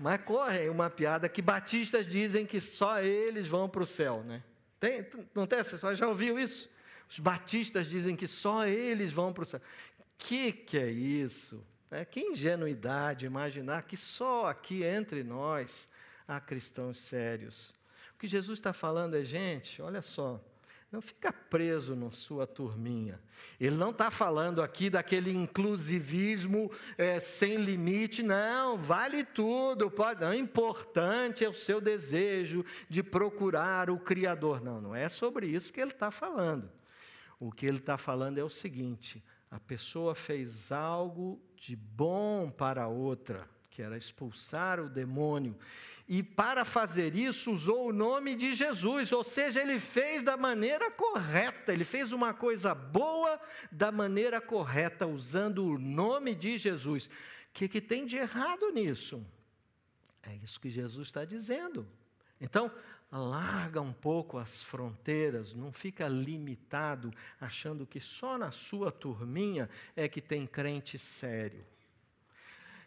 Mas 0.00 0.20
corre 0.22 0.68
uma 0.68 0.90
piada 0.90 1.28
que 1.28 1.40
batistas 1.40 2.04
dizem 2.04 2.44
que 2.44 2.60
só 2.60 3.00
eles 3.00 3.46
vão 3.46 3.68
para 3.68 3.84
o 3.84 3.86
céu, 3.86 4.24
né? 4.24 4.42
Tem, 4.80 5.06
não 5.32 5.46
tem? 5.46 5.62
Você 5.62 5.94
já 5.94 6.08
ouviu 6.08 6.36
isso? 6.36 6.68
Os 7.08 7.20
batistas 7.20 7.86
dizem 7.86 8.16
que 8.16 8.26
só 8.26 8.66
eles 8.66 9.12
vão 9.12 9.32
para 9.32 9.42
o 9.42 9.44
céu 9.44 9.60
que, 10.22 10.52
que 10.52 10.78
é 10.78 10.88
isso? 10.88 11.66
É, 11.90 12.04
que 12.04 12.20
ingenuidade 12.20 13.26
imaginar 13.26 13.82
que 13.82 13.96
só 13.96 14.46
aqui 14.46 14.84
entre 14.84 15.24
nós 15.24 15.86
há 16.26 16.40
cristãos 16.40 16.96
sérios. 16.96 17.74
O 18.14 18.18
que 18.18 18.28
Jesus 18.28 18.58
está 18.58 18.72
falando 18.72 19.14
é, 19.14 19.24
gente, 19.24 19.82
olha 19.82 20.00
só, 20.00 20.40
não 20.92 21.02
fica 21.02 21.32
preso 21.32 21.96
na 21.96 22.10
sua 22.12 22.46
turminha. 22.46 23.20
Ele 23.58 23.76
não 23.76 23.90
está 23.90 24.10
falando 24.10 24.62
aqui 24.62 24.88
daquele 24.88 25.32
inclusivismo 25.32 26.70
é, 26.96 27.18
sem 27.18 27.56
limite, 27.56 28.22
não, 28.22 28.78
vale 28.78 29.24
tudo, 29.24 29.90
pode, 29.90 30.20
não, 30.20 30.32
importante 30.32 31.44
é 31.44 31.48
o 31.48 31.54
seu 31.54 31.80
desejo 31.80 32.64
de 32.88 33.02
procurar 33.02 33.90
o 33.90 33.98
Criador. 33.98 34.62
Não, 34.62 34.80
não 34.80 34.94
é 34.94 35.08
sobre 35.08 35.46
isso 35.46 35.72
que 35.72 35.80
ele 35.80 35.90
está 35.90 36.10
falando. 36.10 36.70
O 37.40 37.50
que 37.50 37.66
ele 37.66 37.78
está 37.78 37.98
falando 37.98 38.38
é 38.38 38.44
o 38.44 38.48
seguinte: 38.48 39.22
a 39.52 39.60
pessoa 39.60 40.14
fez 40.14 40.72
algo 40.72 41.38
de 41.54 41.76
bom 41.76 42.50
para 42.50 42.84
a 42.84 42.88
outra, 42.88 43.46
que 43.70 43.82
era 43.82 43.98
expulsar 43.98 44.80
o 44.80 44.88
demônio. 44.88 45.54
E 46.08 46.22
para 46.22 46.64
fazer 46.64 47.14
isso, 47.14 47.52
usou 47.52 47.90
o 47.90 47.92
nome 47.92 48.34
de 48.34 48.54
Jesus, 48.54 49.12
ou 49.12 49.22
seja, 49.22 49.60
ele 49.60 49.78
fez 49.78 50.22
da 50.22 50.38
maneira 50.38 50.90
correta, 50.90 51.70
ele 51.70 51.84
fez 51.84 52.12
uma 52.12 52.32
coisa 52.32 52.74
boa 52.74 53.38
da 53.70 53.92
maneira 53.92 54.40
correta, 54.40 55.06
usando 55.06 55.66
o 55.66 55.78
nome 55.78 56.34
de 56.34 56.56
Jesus. 56.56 57.04
O 57.04 57.10
que, 57.52 57.68
que 57.68 57.80
tem 57.82 58.06
de 58.06 58.16
errado 58.16 58.70
nisso? 58.70 59.22
É 60.22 60.34
isso 60.36 60.58
que 60.58 60.70
Jesus 60.70 61.08
está 61.08 61.26
dizendo. 61.26 61.86
Então, 62.40 62.72
larga 63.18 63.80
um 63.80 63.92
pouco 63.92 64.38
as 64.38 64.62
fronteiras, 64.62 65.54
não 65.54 65.72
fica 65.72 66.08
limitado 66.08 67.12
achando 67.40 67.86
que 67.86 68.00
só 68.00 68.38
na 68.38 68.50
sua 68.50 68.90
turminha 68.90 69.68
é 69.94 70.08
que 70.08 70.20
tem 70.20 70.46
crente 70.46 70.98
sério. 70.98 71.64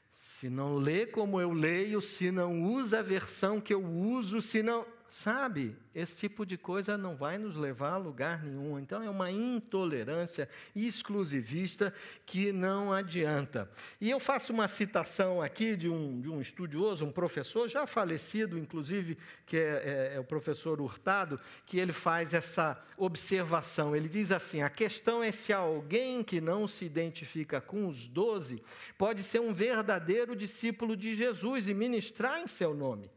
Se 0.09 0.49
não 0.49 0.75
lê 0.75 1.05
como 1.05 1.39
eu 1.39 1.51
leio, 1.51 2.01
se 2.01 2.31
não 2.31 2.63
usa 2.63 2.99
a 2.99 3.03
versão 3.03 3.61
que 3.61 3.73
eu 3.73 3.85
uso, 3.85 4.41
se 4.41 4.63
não 4.63 4.85
sabe, 5.07 5.75
esse 5.93 6.15
tipo 6.15 6.45
de 6.45 6.57
coisa 6.57 6.97
não 6.97 7.15
vai 7.15 7.37
nos 7.37 7.55
levar 7.55 7.93
a 7.93 7.97
lugar 7.97 8.43
nenhum. 8.43 8.79
Então 8.79 9.01
é 9.01 9.09
uma 9.09 9.31
intolerância 9.31 10.49
exclusivista 10.75 11.93
que 12.25 12.51
não 12.51 12.91
adianta. 12.91 13.69
E 14.01 14.09
eu 14.09 14.19
faço 14.19 14.51
uma 14.51 14.67
citação 14.67 15.41
aqui 15.41 15.75
de 15.75 15.89
um, 15.89 16.19
de 16.19 16.29
um 16.29 16.41
estudioso, 16.41 17.05
um 17.05 17.11
professor, 17.11 17.67
já 17.67 17.85
falecido, 17.85 18.57
inclusive, 18.57 19.17
que 19.45 19.57
é, 19.57 20.11
é, 20.13 20.15
é 20.15 20.19
o 20.19 20.23
professor 20.23 20.81
Hurtado, 20.81 21.39
que 21.65 21.79
ele 21.79 21.93
faz 21.93 22.33
essa 22.33 22.81
observação. 22.97 23.95
Ele 23.95 24.09
diz 24.09 24.31
assim: 24.31 24.61
a 24.61 24.69
questão 24.69 25.23
é 25.23 25.31
se 25.31 25.53
alguém 25.53 26.23
que 26.23 26.41
não 26.41 26.67
se 26.67 26.83
identifica 26.85 27.61
com 27.61 27.87
os 27.87 28.07
doze 28.07 28.61
pode 28.97 29.23
ser 29.23 29.39
um 29.39 29.53
verdadeiro 29.53 30.35
discípulo 30.35 30.97
de 30.97 31.15
Jesus 31.15 31.69
e 31.69 31.73
ministrar 31.73 32.39
em 32.39 32.47
seu 32.47 32.73
nome 32.73 33.09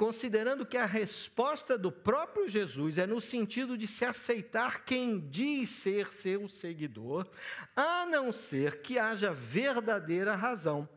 considerando 0.00 0.64
que 0.64 0.78
a 0.78 0.86
resposta 0.86 1.76
do 1.76 1.92
próprio 1.92 2.48
Jesus 2.48 2.96
é 2.96 3.06
no 3.06 3.20
sentido 3.20 3.76
de 3.76 3.86
se 3.86 4.02
aceitar 4.02 4.82
quem 4.82 5.20
diz 5.20 5.68
ser 5.68 6.10
seu 6.14 6.48
seguidor, 6.48 7.28
a 7.76 8.06
não 8.06 8.32
ser 8.32 8.80
que 8.80 8.98
haja 8.98 9.30
verdadeira 9.30 10.34
razão 10.34 10.88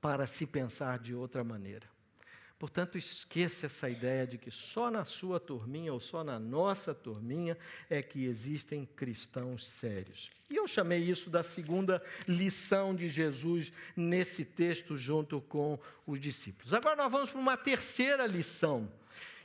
para 0.00 0.26
se 0.26 0.48
pensar 0.48 0.98
de 0.98 1.14
outra 1.14 1.44
maneira. 1.44 1.93
Portanto, 2.58 2.96
esqueça 2.96 3.66
essa 3.66 3.90
ideia 3.90 4.26
de 4.26 4.38
que 4.38 4.50
só 4.50 4.90
na 4.90 5.04
sua 5.04 5.40
turminha 5.40 5.92
ou 5.92 6.00
só 6.00 6.22
na 6.22 6.38
nossa 6.38 6.94
turminha 6.94 7.58
é 7.90 8.00
que 8.00 8.24
existem 8.24 8.86
cristãos 8.96 9.66
sérios. 9.66 10.30
E 10.48 10.56
eu 10.56 10.66
chamei 10.68 11.00
isso 11.00 11.28
da 11.28 11.42
segunda 11.42 12.02
lição 12.28 12.94
de 12.94 13.08
Jesus 13.08 13.72
nesse 13.96 14.44
texto, 14.44 14.96
junto 14.96 15.40
com 15.40 15.78
os 16.06 16.20
discípulos. 16.20 16.72
Agora 16.72 16.96
nós 16.96 17.10
vamos 17.10 17.30
para 17.30 17.40
uma 17.40 17.56
terceira 17.56 18.26
lição. 18.26 18.88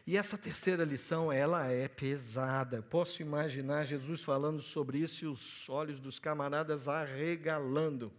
E 0.06 0.18
essa 0.18 0.38
terceira 0.38 0.84
lição, 0.84 1.32
ela 1.32 1.68
é 1.68 1.88
pesada. 1.88 2.82
Posso 2.82 3.22
imaginar 3.22 3.86
Jesus 3.86 4.22
falando 4.22 4.62
sobre 4.62 5.00
isso 5.00 5.26
e 5.26 5.28
os 5.28 5.70
olhos 5.70 6.00
dos 6.00 6.20
camaradas 6.20 6.88
arregalando. 6.88 8.12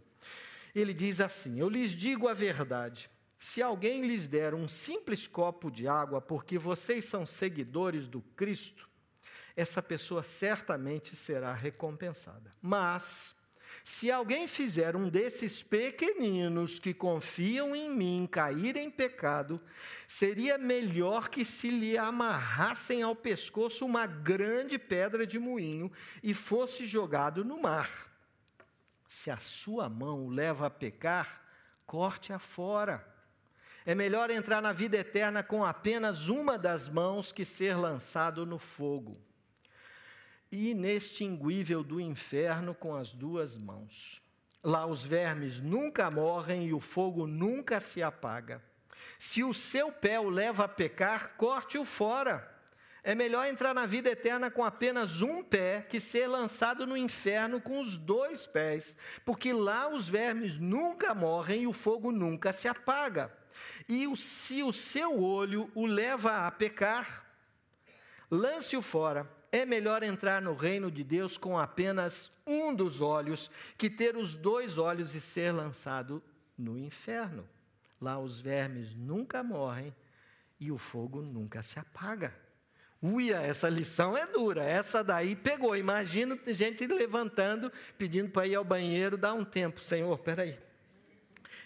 Ele 0.74 0.94
diz 0.94 1.20
assim: 1.20 1.58
Eu 1.58 1.68
lhes 1.68 1.90
digo 1.90 2.28
a 2.28 2.34
verdade. 2.34 3.10
Se 3.40 3.62
alguém 3.62 4.06
lhes 4.06 4.28
der 4.28 4.54
um 4.54 4.68
simples 4.68 5.26
copo 5.26 5.70
de 5.70 5.88
água 5.88 6.20
porque 6.20 6.58
vocês 6.58 7.06
são 7.06 7.24
seguidores 7.24 8.06
do 8.06 8.20
Cristo, 8.20 8.86
essa 9.56 9.82
pessoa 9.82 10.22
certamente 10.22 11.16
será 11.16 11.54
recompensada. 11.54 12.50
Mas, 12.60 13.34
se 13.82 14.10
alguém 14.10 14.46
fizer 14.46 14.94
um 14.94 15.08
desses 15.08 15.62
pequeninos 15.62 16.78
que 16.78 16.92
confiam 16.92 17.74
em 17.74 17.88
mim 17.88 18.28
cair 18.30 18.76
em 18.76 18.90
pecado, 18.90 19.58
seria 20.06 20.58
melhor 20.58 21.30
que 21.30 21.42
se 21.42 21.70
lhe 21.70 21.96
amarrassem 21.96 23.02
ao 23.02 23.16
pescoço 23.16 23.86
uma 23.86 24.06
grande 24.06 24.78
pedra 24.78 25.26
de 25.26 25.38
moinho 25.38 25.90
e 26.22 26.34
fosse 26.34 26.84
jogado 26.84 27.42
no 27.42 27.58
mar. 27.58 27.90
Se 29.08 29.30
a 29.30 29.38
sua 29.38 29.88
mão 29.88 30.26
o 30.26 30.30
leva 30.30 30.66
a 30.66 30.70
pecar, 30.70 31.42
corte-a 31.86 32.38
fora. 32.38 33.09
É 33.90 33.94
melhor 33.96 34.30
entrar 34.30 34.62
na 34.62 34.72
vida 34.72 34.96
eterna 34.96 35.42
com 35.42 35.64
apenas 35.64 36.28
uma 36.28 36.56
das 36.56 36.88
mãos 36.88 37.32
que 37.32 37.44
ser 37.44 37.74
lançado 37.74 38.46
no 38.46 38.56
fogo. 38.56 39.20
Inextinguível 40.52 41.82
do 41.82 42.00
inferno 42.00 42.72
com 42.72 42.94
as 42.94 43.10
duas 43.10 43.58
mãos. 43.58 44.22
Lá 44.62 44.86
os 44.86 45.02
vermes 45.02 45.58
nunca 45.58 46.08
morrem 46.08 46.68
e 46.68 46.72
o 46.72 46.78
fogo 46.78 47.26
nunca 47.26 47.80
se 47.80 48.00
apaga. 48.00 48.62
Se 49.18 49.42
o 49.42 49.52
seu 49.52 49.90
pé 49.90 50.20
o 50.20 50.30
leva 50.30 50.66
a 50.66 50.68
pecar, 50.68 51.34
corte-o 51.36 51.84
fora. 51.84 52.48
É 53.02 53.12
melhor 53.16 53.48
entrar 53.48 53.74
na 53.74 53.86
vida 53.86 54.08
eterna 54.08 54.52
com 54.52 54.62
apenas 54.62 55.20
um 55.20 55.42
pé 55.42 55.82
que 55.82 55.98
ser 55.98 56.28
lançado 56.28 56.86
no 56.86 56.96
inferno 56.96 57.60
com 57.60 57.80
os 57.80 57.98
dois 57.98 58.46
pés, 58.46 58.96
porque 59.24 59.52
lá 59.52 59.88
os 59.88 60.08
vermes 60.08 60.56
nunca 60.56 61.12
morrem 61.12 61.62
e 61.62 61.66
o 61.66 61.72
fogo 61.72 62.12
nunca 62.12 62.52
se 62.52 62.68
apaga. 62.68 63.39
E 63.88 64.06
se 64.16 64.62
o 64.62 64.72
seu 64.72 65.22
olho 65.22 65.70
o 65.74 65.86
leva 65.86 66.46
a 66.46 66.50
pecar, 66.50 67.26
lance-o 68.30 68.82
fora. 68.82 69.28
É 69.52 69.66
melhor 69.66 70.04
entrar 70.04 70.40
no 70.40 70.54
reino 70.54 70.90
de 70.90 71.02
Deus 71.02 71.36
com 71.36 71.58
apenas 71.58 72.30
um 72.46 72.72
dos 72.72 73.00
olhos 73.00 73.50
que 73.76 73.90
ter 73.90 74.16
os 74.16 74.36
dois 74.36 74.78
olhos 74.78 75.14
e 75.14 75.20
ser 75.20 75.50
lançado 75.50 76.22
no 76.56 76.78
inferno. 76.78 77.48
Lá 78.00 78.18
os 78.18 78.40
vermes 78.40 78.94
nunca 78.94 79.42
morrem 79.42 79.94
e 80.58 80.70
o 80.70 80.78
fogo 80.78 81.20
nunca 81.20 81.62
se 81.62 81.78
apaga. 81.78 82.32
Uia, 83.02 83.38
essa 83.38 83.68
lição 83.68 84.16
é 84.16 84.26
dura. 84.26 84.62
Essa 84.62 85.02
daí 85.02 85.34
pegou. 85.34 85.76
Imagino 85.76 86.38
gente 86.46 86.86
levantando, 86.86 87.72
pedindo 87.96 88.30
para 88.30 88.46
ir 88.46 88.54
ao 88.54 88.64
banheiro, 88.64 89.16
dá 89.16 89.32
um 89.32 89.44
tempo, 89.44 89.80
Senhor, 89.80 90.18
peraí. 90.18 90.58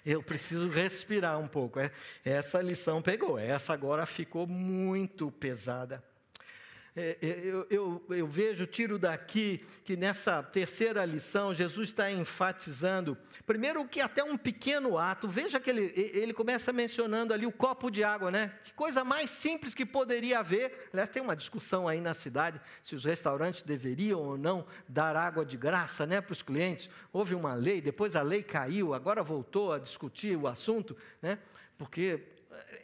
Eu 0.04 0.22
preciso 0.22 0.68
respirar 0.68 1.38
um 1.38 1.48
pouco. 1.48 1.80
É, 1.80 1.90
essa 2.24 2.60
lição 2.60 3.00
pegou. 3.00 3.38
Essa 3.38 3.72
agora 3.72 4.04
ficou 4.04 4.46
muito 4.46 5.30
pesada. 5.30 6.02
É, 6.96 7.18
é, 7.20 7.26
eu, 7.42 7.66
eu, 7.70 8.04
eu, 8.10 8.26
vejo, 8.26 8.66
tiro 8.66 9.00
daqui, 9.00 9.64
que 9.84 9.96
nessa 9.96 10.40
terceira 10.44 11.04
lição, 11.04 11.52
Jesus 11.52 11.88
está 11.88 12.08
enfatizando, 12.08 13.18
primeiro, 13.44 13.84
que 13.84 14.00
até 14.00 14.22
um 14.22 14.36
pequeno 14.36 14.96
ato, 14.96 15.26
veja 15.26 15.58
que 15.58 15.68
ele, 15.70 15.92
ele 15.96 16.32
começa 16.32 16.72
mencionando 16.72 17.34
ali 17.34 17.46
o 17.46 17.50
copo 17.52 17.90
de 17.90 18.04
água, 18.04 18.30
né? 18.30 18.52
Que 18.62 18.72
coisa 18.74 19.02
mais 19.02 19.30
simples 19.30 19.74
que 19.74 19.84
poderia 19.84 20.38
haver. 20.38 20.88
Aliás, 20.92 21.08
tem 21.08 21.20
uma 21.20 21.34
discussão 21.34 21.88
aí 21.88 22.00
na 22.00 22.14
cidade 22.14 22.60
se 22.80 22.94
os 22.94 23.04
restaurantes 23.04 23.62
deveriam 23.62 24.20
ou 24.20 24.38
não 24.38 24.64
dar 24.88 25.16
água 25.16 25.44
de 25.44 25.56
graça 25.56 26.06
né, 26.06 26.20
para 26.20 26.32
os 26.32 26.42
clientes. 26.42 26.88
Houve 27.12 27.34
uma 27.34 27.54
lei, 27.54 27.80
depois 27.80 28.14
a 28.14 28.22
lei 28.22 28.44
caiu, 28.44 28.94
agora 28.94 29.20
voltou 29.20 29.72
a 29.72 29.80
discutir 29.80 30.36
o 30.36 30.46
assunto, 30.46 30.96
né? 31.20 31.40
Porque 31.76 32.20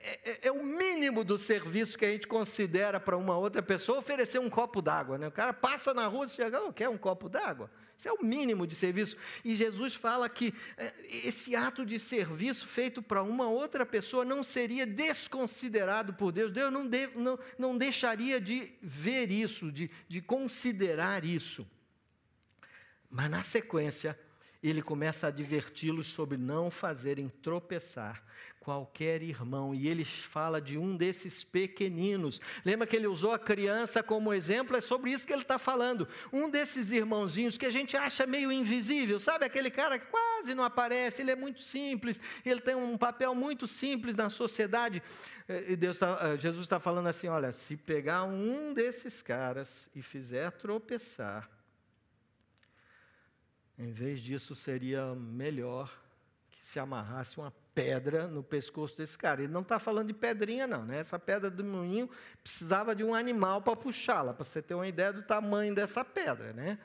é, 0.03 0.21
é, 0.25 0.39
é, 0.49 0.53
o 0.53 0.65
mínimo 0.65 1.25
do 1.25 1.39
serviço 1.39 1.99
que 1.99 2.05
a 2.05 2.11
gente 2.11 2.27
considera 2.27 3.01
para 3.01 3.17
uma 3.17 3.37
outra 3.37 3.63
pessoa 3.63 3.99
oferecer 3.99 4.39
um 4.39 4.51
copo 4.51 4.81
d'água. 4.81 5.19
Né? 5.19 5.29
O 5.29 5.33
cara 5.33 5.53
passa 5.53 5.93
na 5.93 6.07
rua 6.07 6.27
e 6.27 6.29
chega, 6.29 6.63
oh, 6.63 6.73
quer 6.73 6.89
um 6.89 6.99
copo 6.99 7.29
d'água? 7.29 7.71
Isso 7.97 8.09
é 8.09 8.13
o 8.13 8.25
mínimo 8.25 8.67
de 8.67 8.75
serviço. 8.75 9.17
E 9.45 9.55
Jesus 9.55 9.95
fala 9.95 10.29
que 10.29 10.55
é, 10.77 10.93
esse 11.25 11.55
ato 11.55 11.85
de 11.85 11.99
serviço 11.99 12.67
feito 12.67 13.03
para 13.03 13.23
uma 13.23 13.49
outra 13.49 13.85
pessoa 13.85 14.25
não 14.25 14.43
seria 14.43 14.87
desconsiderado 14.87 16.15
por 16.15 16.33
Deus. 16.33 16.51
Deus 16.51 16.73
não, 16.73 16.87
de, 16.87 17.09
não, 17.15 17.39
não 17.59 17.77
deixaria 17.77 18.41
de 18.41 18.73
ver 18.81 19.31
isso, 19.31 19.71
de, 19.71 19.91
de 20.09 20.23
considerar 20.23 21.25
isso. 21.25 21.67
Mas 23.11 23.29
na 23.29 23.43
sequência, 23.43 24.19
ele 24.63 24.83
começa 24.83 25.27
a 25.27 25.29
adverti-los 25.29 26.07
sobre 26.07 26.37
não 26.37 26.71
fazerem 26.71 27.29
tropeçar 27.43 28.23
qualquer 28.61 29.23
irmão. 29.23 29.75
E 29.75 29.89
ele 29.89 30.05
fala 30.05 30.61
de 30.61 30.77
um 30.77 30.97
desses 30.97 31.43
pequeninos. 31.43 32.41
Lembra 32.65 32.87
que 32.87 32.95
ele 32.95 33.07
usou 33.07 33.33
a 33.33 33.39
criança 33.39 34.03
como 34.03 34.35
exemplo? 34.35 34.77
É 34.77 34.81
sobre 34.81 35.11
isso 35.11 35.27
que 35.27 35.33
ele 35.33 35.43
está 35.43 35.59
falando. 35.59 36.07
Um 36.31 36.49
desses 36.51 36.91
irmãozinhos 36.91 37.57
que 37.57 37.65
a 37.65 37.71
gente 37.71 37.97
acha 37.97 38.27
meio 38.27 38.53
invisível, 38.53 39.19
sabe? 39.19 39.47
Aquele 39.47 39.71
cara 39.71 39.99
que 39.99 40.07
quase 40.07 40.55
não 40.55 40.63
aparece, 40.63 41.23
ele 41.23 41.31
é 41.31 41.37
muito 41.37 41.63
simples, 41.63 42.21
ele 42.45 42.61
tem 42.61 42.75
um 42.75 42.99
papel 42.99 43.35
muito 43.35 43.67
simples 43.67 44.15
na 44.15 44.29
sociedade. 44.29 45.03
E 45.49 45.75
Deus 45.75 45.99
tá, 45.99 46.19
eh, 46.23 46.37
Jesus 46.37 46.67
está 46.67 46.79
falando 46.79 47.09
assim: 47.09 47.29
olha, 47.29 47.51
se 47.51 47.77
pegar 47.77 48.23
um 48.25 48.73
desses 48.73 49.21
caras 49.21 49.89
e 49.95 50.03
fizer 50.03 50.53
tropeçar, 50.53 51.49
em 53.81 53.93
vez 53.93 54.21
disso, 54.21 54.55
seria 54.55 55.15
melhor 55.15 55.91
que 56.51 56.63
se 56.63 56.79
amarrasse 56.79 57.39
uma 57.39 57.51
pedra 57.75 58.29
no 58.29 58.43
pescoço 58.43 58.95
desse 58.99 59.17
cara. 59.17 59.43
Ele 59.43 59.51
não 59.51 59.63
está 59.63 59.79
falando 59.79 60.09
de 60.09 60.13
pedrinha, 60.13 60.67
não. 60.67 60.85
Né? 60.85 60.99
Essa 60.99 61.19
pedra 61.19 61.51
do 61.51 61.65
moinho 61.65 62.11
precisava 62.43 62.95
de 62.95 63.03
um 63.03 63.15
animal 63.15 63.63
para 63.63 63.75
puxá-la, 63.75 64.35
para 64.35 64.45
você 64.45 64.61
ter 64.61 64.75
uma 64.75 64.87
ideia 64.87 65.15
do 65.15 65.23
tamanho 65.23 65.75
dessa 65.75 66.05
pedra. 66.05 66.53
Né? 66.53 66.79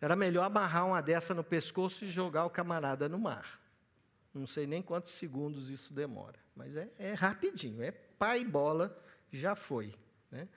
Era 0.00 0.16
melhor 0.16 0.42
amarrar 0.42 0.84
uma 0.84 1.00
dessa 1.00 1.32
no 1.32 1.44
pescoço 1.44 2.04
e 2.04 2.10
jogar 2.10 2.44
o 2.44 2.50
camarada 2.50 3.08
no 3.08 3.20
mar. 3.20 3.60
Não 4.34 4.44
sei 4.44 4.66
nem 4.66 4.82
quantos 4.82 5.12
segundos 5.12 5.70
isso 5.70 5.94
demora, 5.94 6.40
mas 6.56 6.74
é, 6.74 6.90
é 6.98 7.14
rapidinho, 7.14 7.82
é 7.84 7.92
pai 7.92 8.40
e 8.40 8.44
bola, 8.44 9.00
já 9.30 9.54
foi. 9.54 9.94
Né? 10.28 10.48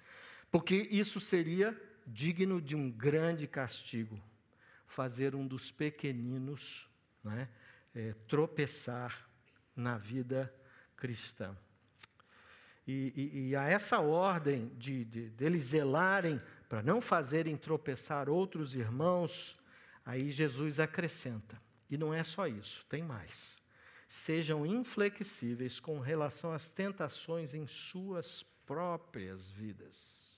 Porque 0.49 0.87
isso 0.89 1.19
seria 1.19 1.79
digno 2.07 2.59
de 2.59 2.75
um 2.75 2.89
grande 2.89 3.45
castigo 3.45 4.19
fazer 4.95 5.35
um 5.35 5.45
dos 5.45 5.71
pequeninos 5.71 6.89
né, 7.21 7.49
é, 7.93 8.13
tropeçar 8.29 9.29
na 9.75 9.97
vida 9.97 10.53
cristã. 10.95 11.53
E, 12.87 13.11
e, 13.13 13.49
e 13.49 13.55
a 13.57 13.63
essa 13.63 13.99
ordem 13.99 14.71
de, 14.77 15.03
de, 15.03 15.29
deles 15.31 15.63
zelarem 15.63 16.41
para 16.69 16.81
não 16.81 17.01
fazerem 17.01 17.57
tropeçar 17.57 18.29
outros 18.29 18.73
irmãos, 18.73 19.59
aí 20.05 20.31
Jesus 20.31 20.79
acrescenta. 20.79 21.61
E 21.89 21.97
não 21.97 22.13
é 22.13 22.23
só 22.23 22.47
isso, 22.47 22.85
tem 22.85 23.03
mais. 23.03 23.61
Sejam 24.07 24.65
inflexíveis 24.65 25.77
com 25.77 25.99
relação 25.99 26.53
às 26.53 26.69
tentações 26.69 27.53
em 27.53 27.67
suas 27.67 28.43
próprias 28.65 29.51
vidas. 29.51 30.34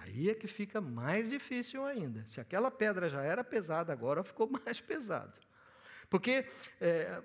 Aí 0.00 0.30
é 0.30 0.34
que 0.34 0.46
fica 0.46 0.80
mais 0.80 1.30
difícil 1.30 1.84
ainda. 1.84 2.24
Se 2.26 2.40
aquela 2.40 2.70
pedra 2.70 3.08
já 3.08 3.22
era 3.22 3.44
pesada, 3.44 3.92
agora 3.92 4.24
ficou 4.24 4.48
mais 4.64 4.80
pesado. 4.80 5.32
Porque, 6.08 6.46
é, 6.80 7.22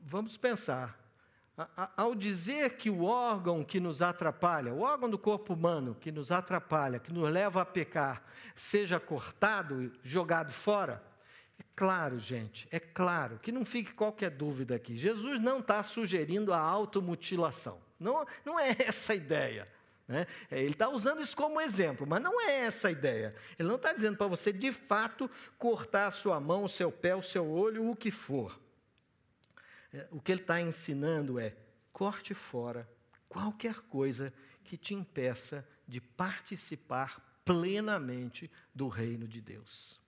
vamos 0.00 0.36
pensar, 0.36 0.98
ao 1.96 2.14
dizer 2.14 2.76
que 2.76 2.90
o 2.90 3.04
órgão 3.04 3.62
que 3.62 3.78
nos 3.78 4.02
atrapalha, 4.02 4.72
o 4.72 4.80
órgão 4.80 5.08
do 5.08 5.18
corpo 5.18 5.54
humano 5.54 5.94
que 5.94 6.10
nos 6.10 6.32
atrapalha, 6.32 6.98
que 6.98 7.12
nos 7.12 7.30
leva 7.30 7.62
a 7.62 7.66
pecar, 7.66 8.24
seja 8.56 8.98
cortado, 8.98 9.92
jogado 10.02 10.52
fora, 10.52 11.02
é 11.58 11.62
claro, 11.76 12.18
gente, 12.18 12.66
é 12.70 12.80
claro, 12.80 13.38
que 13.38 13.52
não 13.52 13.64
fique 13.64 13.92
qualquer 13.92 14.30
dúvida 14.30 14.74
aqui. 14.74 14.96
Jesus 14.96 15.40
não 15.40 15.60
está 15.60 15.82
sugerindo 15.84 16.52
a 16.52 16.58
automutilação. 16.58 17.80
Não, 17.98 18.26
não 18.44 18.58
é 18.58 18.70
essa 18.82 19.12
a 19.12 19.16
ideia. 19.16 19.68
Né? 20.06 20.26
É, 20.50 20.60
ele 20.60 20.72
está 20.72 20.88
usando 20.88 21.22
isso 21.22 21.36
como 21.36 21.60
exemplo, 21.60 22.06
mas 22.06 22.22
não 22.22 22.40
é 22.40 22.60
essa 22.60 22.88
a 22.88 22.90
ideia. 22.90 23.34
Ele 23.58 23.68
não 23.68 23.76
está 23.76 23.92
dizendo 23.92 24.16
para 24.16 24.26
você, 24.26 24.52
de 24.52 24.70
fato, 24.70 25.30
cortar 25.58 26.08
a 26.08 26.12
sua 26.12 26.38
mão, 26.38 26.64
o 26.64 26.68
seu 26.68 26.92
pé, 26.92 27.14
o 27.14 27.22
seu 27.22 27.48
olho, 27.48 27.88
o 27.88 27.96
que 27.96 28.10
for. 28.10 28.60
É, 29.92 30.06
o 30.10 30.20
que 30.20 30.32
ele 30.32 30.40
está 30.40 30.60
ensinando 30.60 31.38
é: 31.38 31.56
corte 31.92 32.34
fora 32.34 32.88
qualquer 33.28 33.80
coisa 33.82 34.32
que 34.62 34.76
te 34.76 34.94
impeça 34.94 35.66
de 35.88 36.00
participar 36.00 37.20
plenamente 37.44 38.50
do 38.74 38.88
reino 38.88 39.26
de 39.26 39.40
Deus. 39.40 40.00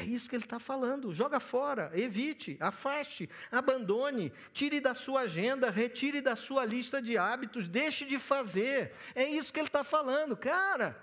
É 0.00 0.02
isso 0.02 0.30
que 0.30 0.34
ele 0.34 0.44
está 0.44 0.58
falando. 0.58 1.12
Joga 1.12 1.38
fora, 1.38 1.90
evite, 1.94 2.56
afaste, 2.58 3.28
abandone, 3.52 4.32
tire 4.50 4.80
da 4.80 4.94
sua 4.94 5.22
agenda, 5.22 5.70
retire 5.70 6.22
da 6.22 6.34
sua 6.34 6.64
lista 6.64 7.02
de 7.02 7.18
hábitos, 7.18 7.68
deixe 7.68 8.06
de 8.06 8.18
fazer. 8.18 8.92
É 9.14 9.24
isso 9.24 9.52
que 9.52 9.60
ele 9.60 9.68
está 9.68 9.84
falando. 9.84 10.34
Cara, 10.34 10.98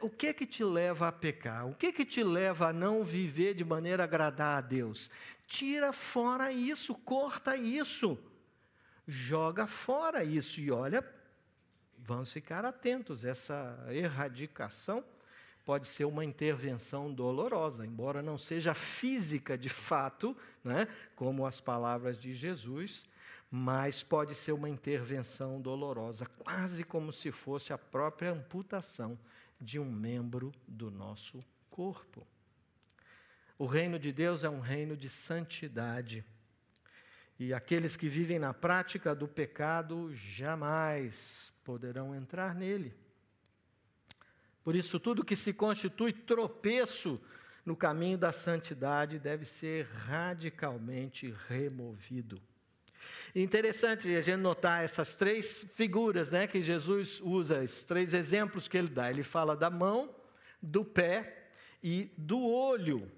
o 0.00 0.10
que 0.10 0.34
que 0.34 0.44
te 0.44 0.64
leva 0.64 1.06
a 1.06 1.12
pecar? 1.12 1.68
O 1.68 1.76
que 1.76 1.92
que 1.92 2.04
te 2.04 2.24
leva 2.24 2.70
a 2.70 2.72
não 2.72 3.04
viver 3.04 3.54
de 3.54 3.64
maneira 3.64 4.02
a 4.02 4.06
agradar 4.06 4.58
a 4.58 4.60
Deus? 4.60 5.08
Tira 5.46 5.92
fora 5.92 6.50
isso, 6.50 6.92
corta 6.92 7.56
isso. 7.56 8.18
Joga 9.06 9.68
fora 9.68 10.24
isso 10.24 10.60
e 10.60 10.72
olha, 10.72 11.08
vamos 11.96 12.32
ficar 12.32 12.64
atentos, 12.64 13.24
essa 13.24 13.78
erradicação 13.90 15.04
pode 15.66 15.88
ser 15.88 16.04
uma 16.04 16.24
intervenção 16.24 17.12
dolorosa, 17.12 17.84
embora 17.84 18.22
não 18.22 18.38
seja 18.38 18.72
física 18.72 19.58
de 19.58 19.68
fato, 19.68 20.34
né, 20.62 20.86
como 21.16 21.44
as 21.44 21.60
palavras 21.60 22.16
de 22.16 22.32
Jesus, 22.32 23.04
mas 23.50 24.00
pode 24.00 24.36
ser 24.36 24.52
uma 24.52 24.68
intervenção 24.68 25.60
dolorosa, 25.60 26.24
quase 26.24 26.84
como 26.84 27.12
se 27.12 27.32
fosse 27.32 27.72
a 27.72 27.78
própria 27.78 28.30
amputação 28.30 29.18
de 29.60 29.80
um 29.80 29.90
membro 29.90 30.52
do 30.68 30.88
nosso 30.88 31.44
corpo. 31.68 32.24
O 33.58 33.66
reino 33.66 33.98
de 33.98 34.12
Deus 34.12 34.44
é 34.44 34.48
um 34.48 34.60
reino 34.60 34.96
de 34.96 35.08
santidade. 35.08 36.24
E 37.40 37.52
aqueles 37.52 37.96
que 37.96 38.08
vivem 38.08 38.38
na 38.38 38.54
prática 38.54 39.16
do 39.16 39.26
pecado 39.26 40.14
jamais 40.14 41.52
poderão 41.64 42.14
entrar 42.14 42.54
nele. 42.54 42.94
Por 44.66 44.74
isso, 44.74 44.98
tudo 44.98 45.24
que 45.24 45.36
se 45.36 45.52
constitui 45.52 46.12
tropeço 46.12 47.22
no 47.64 47.76
caminho 47.76 48.18
da 48.18 48.32
santidade 48.32 49.16
deve 49.16 49.44
ser 49.44 49.86
radicalmente 49.86 51.32
removido. 51.46 52.42
Interessante 53.32 54.08
a 54.08 54.20
gente 54.20 54.38
notar 54.38 54.82
essas 54.82 55.14
três 55.14 55.64
figuras 55.76 56.32
né, 56.32 56.48
que 56.48 56.60
Jesus 56.60 57.20
usa, 57.20 57.62
esses 57.62 57.84
três 57.84 58.12
exemplos 58.12 58.66
que 58.66 58.76
ele 58.76 58.88
dá. 58.88 59.08
Ele 59.08 59.22
fala 59.22 59.54
da 59.54 59.70
mão, 59.70 60.12
do 60.60 60.84
pé 60.84 61.46
e 61.80 62.10
do 62.18 62.44
olho. 62.44 63.08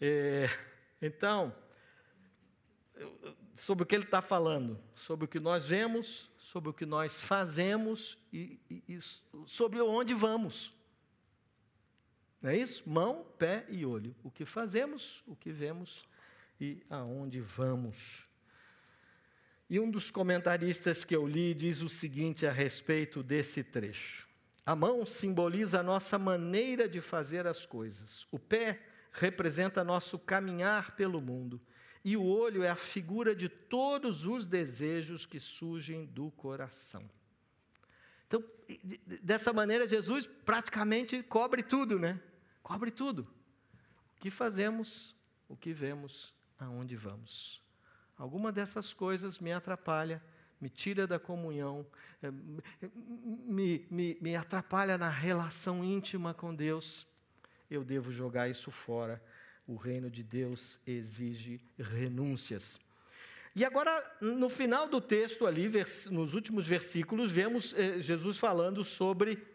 É, 0.00 0.50
então, 1.00 1.54
sobre 3.54 3.84
o 3.84 3.86
que 3.86 3.94
ele 3.94 4.04
está 4.04 4.22
falando, 4.22 4.78
sobre 4.94 5.24
o 5.24 5.28
que 5.28 5.38
nós 5.38 5.64
vemos, 5.64 6.30
sobre 6.38 6.70
o 6.70 6.72
que 6.72 6.86
nós 6.86 7.20
fazemos 7.20 8.18
e, 8.32 8.58
e, 8.70 8.82
e 8.88 8.98
sobre 9.46 9.80
onde 9.80 10.14
vamos. 10.14 10.74
Não 12.40 12.50
é 12.50 12.56
isso? 12.56 12.82
Mão, 12.88 13.24
pé 13.38 13.64
e 13.68 13.86
olho. 13.86 14.14
O 14.22 14.30
que 14.30 14.44
fazemos, 14.44 15.22
o 15.26 15.36
que 15.36 15.52
vemos 15.52 16.08
e 16.60 16.82
aonde 16.90 17.40
vamos. 17.40 18.28
E 19.68 19.78
um 19.78 19.90
dos 19.90 20.10
comentaristas 20.10 21.04
que 21.04 21.14
eu 21.14 21.26
li 21.26 21.54
diz 21.54 21.82
o 21.82 21.88
seguinte 21.88 22.46
a 22.46 22.52
respeito 22.52 23.22
desse 23.22 23.62
trecho: 23.62 24.28
A 24.66 24.74
mão 24.74 25.04
simboliza 25.04 25.80
a 25.80 25.82
nossa 25.82 26.18
maneira 26.18 26.88
de 26.88 27.00
fazer 27.00 27.46
as 27.46 27.64
coisas, 27.64 28.26
o 28.30 28.38
pé 28.38 28.80
representa 29.12 29.84
nosso 29.84 30.18
caminhar 30.18 30.96
pelo 30.96 31.20
mundo 31.20 31.60
e 32.04 32.16
o 32.16 32.24
olho 32.24 32.62
é 32.64 32.68
a 32.68 32.76
figura 32.76 33.34
de 33.34 33.48
todos 33.48 34.26
os 34.26 34.44
desejos 34.44 35.24
que 35.24 35.38
surgem 35.38 36.04
do 36.06 36.30
coração. 36.32 37.08
Então, 38.26 38.42
dessa 39.22 39.52
maneira, 39.52 39.86
Jesus 39.86 40.26
praticamente 40.26 41.22
cobre 41.22 41.62
tudo, 41.62 41.98
né? 41.98 42.20
Cobre 42.62 42.90
tudo. 42.90 43.22
O 44.16 44.20
que 44.20 44.30
fazemos, 44.30 45.14
o 45.48 45.56
que 45.56 45.72
vemos, 45.72 46.34
aonde 46.58 46.96
vamos. 46.96 47.62
Alguma 48.16 48.50
dessas 48.50 48.92
coisas 48.92 49.38
me 49.38 49.52
atrapalha, 49.52 50.22
me 50.60 50.68
tira 50.68 51.06
da 51.06 51.18
comunhão, 51.18 51.86
eh, 52.22 52.30
me, 52.30 53.86
me, 53.90 54.18
me 54.20 54.36
atrapalha 54.36 54.96
na 54.96 55.08
relação 55.08 55.84
íntima 55.84 56.34
com 56.34 56.54
Deus. 56.54 57.06
Eu 57.70 57.84
devo 57.84 58.10
jogar 58.10 58.48
isso 58.48 58.70
fora 58.70 59.22
o 59.66 59.76
reino 59.76 60.10
de 60.10 60.22
Deus 60.22 60.78
exige 60.86 61.60
renúncias. 61.78 62.80
E 63.54 63.64
agora, 63.64 64.02
no 64.20 64.48
final 64.48 64.88
do 64.88 65.00
texto, 65.00 65.46
ali, 65.46 65.70
nos 66.10 66.34
últimos 66.34 66.66
versículos, 66.66 67.30
vemos 67.30 67.74
eh, 67.76 68.00
Jesus 68.00 68.38
falando 68.38 68.82
sobre 68.82 69.46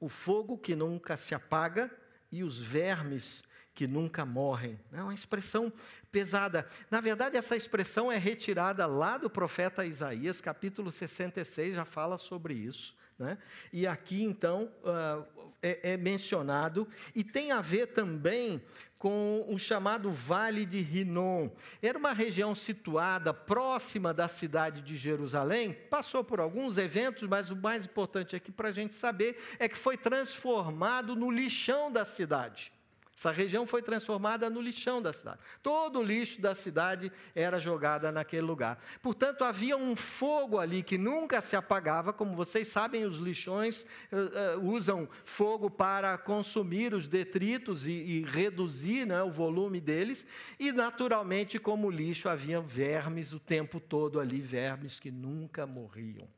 o 0.00 0.08
fogo 0.08 0.58
que 0.58 0.74
nunca 0.74 1.16
se 1.16 1.34
apaga 1.34 1.90
e 2.30 2.42
os 2.42 2.58
vermes 2.58 3.42
que 3.72 3.86
nunca 3.86 4.24
morrem. 4.24 4.78
É 4.92 5.02
uma 5.02 5.14
expressão 5.14 5.72
pesada. 6.10 6.66
Na 6.90 7.00
verdade, 7.00 7.36
essa 7.36 7.56
expressão 7.56 8.10
é 8.10 8.16
retirada 8.16 8.86
lá 8.86 9.16
do 9.16 9.30
profeta 9.30 9.84
Isaías, 9.84 10.40
capítulo 10.40 10.90
66, 10.90 11.76
já 11.76 11.84
fala 11.84 12.18
sobre 12.18 12.54
isso. 12.54 12.96
Né? 13.18 13.38
E 13.72 13.86
aqui, 13.86 14.22
então, 14.22 14.70
uh, 14.82 15.24
é, 15.62 15.92
é, 15.92 15.96
mencionado, 15.96 16.86
e 17.14 17.24
tem 17.24 17.52
a 17.52 17.62
ver 17.62 17.86
também 17.86 18.60
com 18.98 19.44
o 19.48 19.58
chamado 19.58 20.10
Vale 20.10 20.66
de 20.66 20.80
Rinom. 20.80 21.48
Era 21.80 21.96
uma 21.96 22.12
região 22.12 22.54
situada 22.54 23.32
próxima 23.32 24.12
da 24.12 24.28
cidade 24.28 24.82
de 24.82 24.96
Jerusalém, 24.96 25.72
passou 25.88 26.24
por 26.24 26.40
alguns 26.40 26.76
eventos, 26.76 27.28
mas 27.28 27.50
o 27.50 27.56
mais 27.56 27.86
importante 27.86 28.34
aqui 28.36 28.52
para 28.52 28.68
a 28.68 28.72
gente 28.72 28.94
saber 28.94 29.38
é 29.58 29.68
que 29.68 29.78
foi 29.78 29.96
transformado 29.96 31.16
no 31.16 31.30
lixão 31.30 31.90
da 31.90 32.04
cidade. 32.04 32.73
Essa 33.16 33.30
região 33.30 33.66
foi 33.66 33.80
transformada 33.80 34.50
no 34.50 34.60
lixão 34.60 35.00
da 35.00 35.12
cidade. 35.12 35.38
Todo 35.62 36.00
o 36.00 36.02
lixo 36.02 36.40
da 36.40 36.54
cidade 36.54 37.12
era 37.34 37.58
jogado 37.58 38.10
naquele 38.10 38.42
lugar. 38.42 38.78
Portanto, 39.00 39.44
havia 39.44 39.76
um 39.76 39.94
fogo 39.94 40.58
ali 40.58 40.82
que 40.82 40.98
nunca 40.98 41.40
se 41.40 41.54
apagava. 41.54 42.12
Como 42.12 42.34
vocês 42.34 42.68
sabem, 42.68 43.04
os 43.04 43.18
lixões 43.18 43.86
uh, 44.12 44.58
uh, 44.58 44.68
usam 44.68 45.08
fogo 45.24 45.70
para 45.70 46.18
consumir 46.18 46.92
os 46.92 47.06
detritos 47.06 47.86
e, 47.86 47.92
e 47.92 48.24
reduzir 48.24 49.06
né, 49.06 49.22
o 49.22 49.30
volume 49.30 49.80
deles. 49.80 50.26
E, 50.58 50.72
naturalmente, 50.72 51.58
como 51.58 51.90
lixo, 51.90 52.28
havia 52.28 52.60
vermes 52.60 53.32
o 53.32 53.38
tempo 53.38 53.78
todo 53.78 54.18
ali 54.18 54.40
vermes 54.40 54.98
que 54.98 55.10
nunca 55.10 55.66
morriam. 55.66 56.28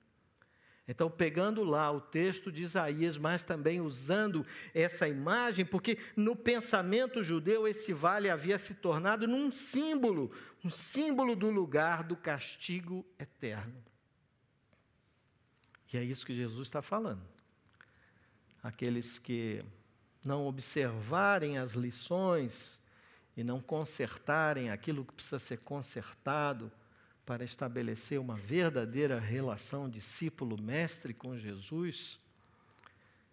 Então, 0.88 1.10
pegando 1.10 1.64
lá 1.64 1.90
o 1.90 2.00
texto 2.00 2.52
de 2.52 2.62
Isaías, 2.62 3.18
mas 3.18 3.42
também 3.42 3.80
usando 3.80 4.46
essa 4.72 5.08
imagem, 5.08 5.64
porque 5.64 5.98
no 6.16 6.36
pensamento 6.36 7.24
judeu 7.24 7.66
esse 7.66 7.92
vale 7.92 8.30
havia 8.30 8.56
se 8.56 8.74
tornado 8.74 9.26
num 9.26 9.50
símbolo, 9.50 10.30
um 10.64 10.70
símbolo 10.70 11.34
do 11.34 11.50
lugar 11.50 12.04
do 12.04 12.16
castigo 12.16 13.04
eterno. 13.18 13.82
E 15.92 15.96
é 15.96 16.04
isso 16.04 16.24
que 16.24 16.34
Jesus 16.34 16.68
está 16.68 16.80
falando. 16.80 17.22
Aqueles 18.62 19.18
que 19.18 19.64
não 20.24 20.46
observarem 20.46 21.58
as 21.58 21.72
lições 21.72 22.80
e 23.36 23.42
não 23.42 23.60
consertarem 23.60 24.70
aquilo 24.70 25.04
que 25.04 25.12
precisa 25.12 25.38
ser 25.38 25.58
consertado, 25.58 26.70
para 27.26 27.44
estabelecer 27.44 28.20
uma 28.20 28.36
verdadeira 28.36 29.18
relação 29.18 29.90
discípulo-mestre 29.90 31.12
com 31.12 31.36
Jesus, 31.36 32.20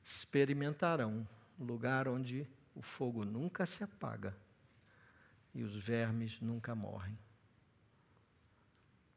experimentarão 0.03 1.27
um 1.59 1.63
lugar 1.63 2.07
onde 2.07 2.47
o 2.75 2.81
fogo 2.81 3.23
nunca 3.23 3.67
se 3.67 3.83
apaga 3.83 4.35
e 5.53 5.61
os 5.61 5.75
vermes 5.75 6.41
nunca 6.41 6.73
morrem. 6.73 7.17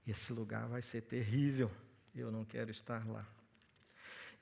Esse 0.07 0.33
lugar 0.33 0.69
vai 0.69 0.83
ser 0.83 1.01
terrível, 1.01 1.71
eu 2.15 2.31
não 2.31 2.45
quero 2.45 2.71
estar 2.71 3.09
lá. 3.09 3.27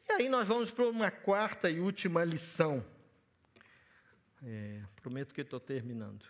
E 0.08 0.12
aí 0.12 0.28
nós 0.28 0.48
vamos 0.48 0.70
para 0.70 0.86
uma 0.88 1.12
quarta 1.12 1.70
e 1.70 1.78
última 1.78 2.24
lição. 2.24 2.84
É, 4.42 4.82
prometo 4.96 5.32
que 5.32 5.40
estou 5.40 5.60
terminando. 5.60 6.26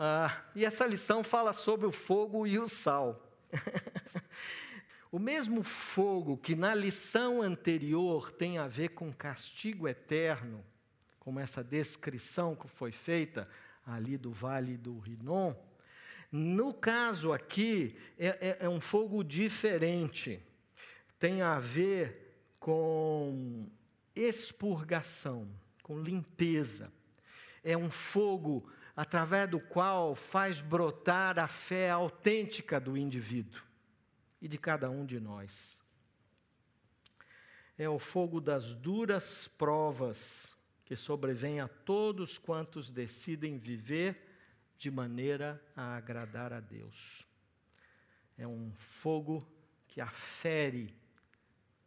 Ah, 0.00 0.44
e 0.54 0.64
essa 0.64 0.86
lição 0.86 1.24
fala 1.24 1.52
sobre 1.52 1.84
o 1.84 1.90
fogo 1.90 2.46
e 2.46 2.56
o 2.56 2.68
sal. 2.68 3.20
o 5.10 5.18
mesmo 5.18 5.64
fogo 5.64 6.36
que 6.36 6.54
na 6.54 6.72
lição 6.72 7.42
anterior 7.42 8.30
tem 8.30 8.58
a 8.58 8.68
ver 8.68 8.90
com 8.90 9.12
castigo 9.12 9.88
eterno, 9.88 10.64
como 11.18 11.40
essa 11.40 11.64
descrição 11.64 12.54
que 12.54 12.68
foi 12.68 12.92
feita 12.92 13.50
ali 13.84 14.16
do 14.16 14.30
vale 14.30 14.76
do 14.76 15.00
Rinon, 15.00 15.52
no 16.30 16.72
caso 16.72 17.32
aqui 17.32 17.96
é, 18.16 18.28
é, 18.28 18.56
é 18.60 18.68
um 18.68 18.80
fogo 18.80 19.24
diferente. 19.24 20.40
Tem 21.18 21.42
a 21.42 21.58
ver 21.58 22.54
com 22.60 23.66
expurgação, 24.14 25.48
com 25.82 26.00
limpeza. 26.00 26.92
É 27.64 27.76
um 27.76 27.90
fogo 27.90 28.70
através 28.98 29.48
do 29.48 29.60
qual 29.60 30.16
faz 30.16 30.60
brotar 30.60 31.38
a 31.38 31.46
fé 31.46 31.88
autêntica 31.88 32.80
do 32.80 32.96
indivíduo 32.96 33.62
e 34.42 34.48
de 34.48 34.58
cada 34.58 34.90
um 34.90 35.06
de 35.06 35.20
nós. 35.20 35.80
É 37.78 37.88
o 37.88 38.00
fogo 38.00 38.40
das 38.40 38.74
duras 38.74 39.46
provas 39.46 40.58
que 40.84 40.96
sobrevém 40.96 41.60
a 41.60 41.68
todos 41.68 42.38
quantos 42.38 42.90
decidem 42.90 43.56
viver 43.56 44.20
de 44.76 44.90
maneira 44.90 45.62
a 45.76 45.94
agradar 45.94 46.52
a 46.52 46.58
Deus. 46.58 47.24
É 48.36 48.48
um 48.48 48.72
fogo 48.72 49.48
que 49.86 50.00
afere 50.00 50.92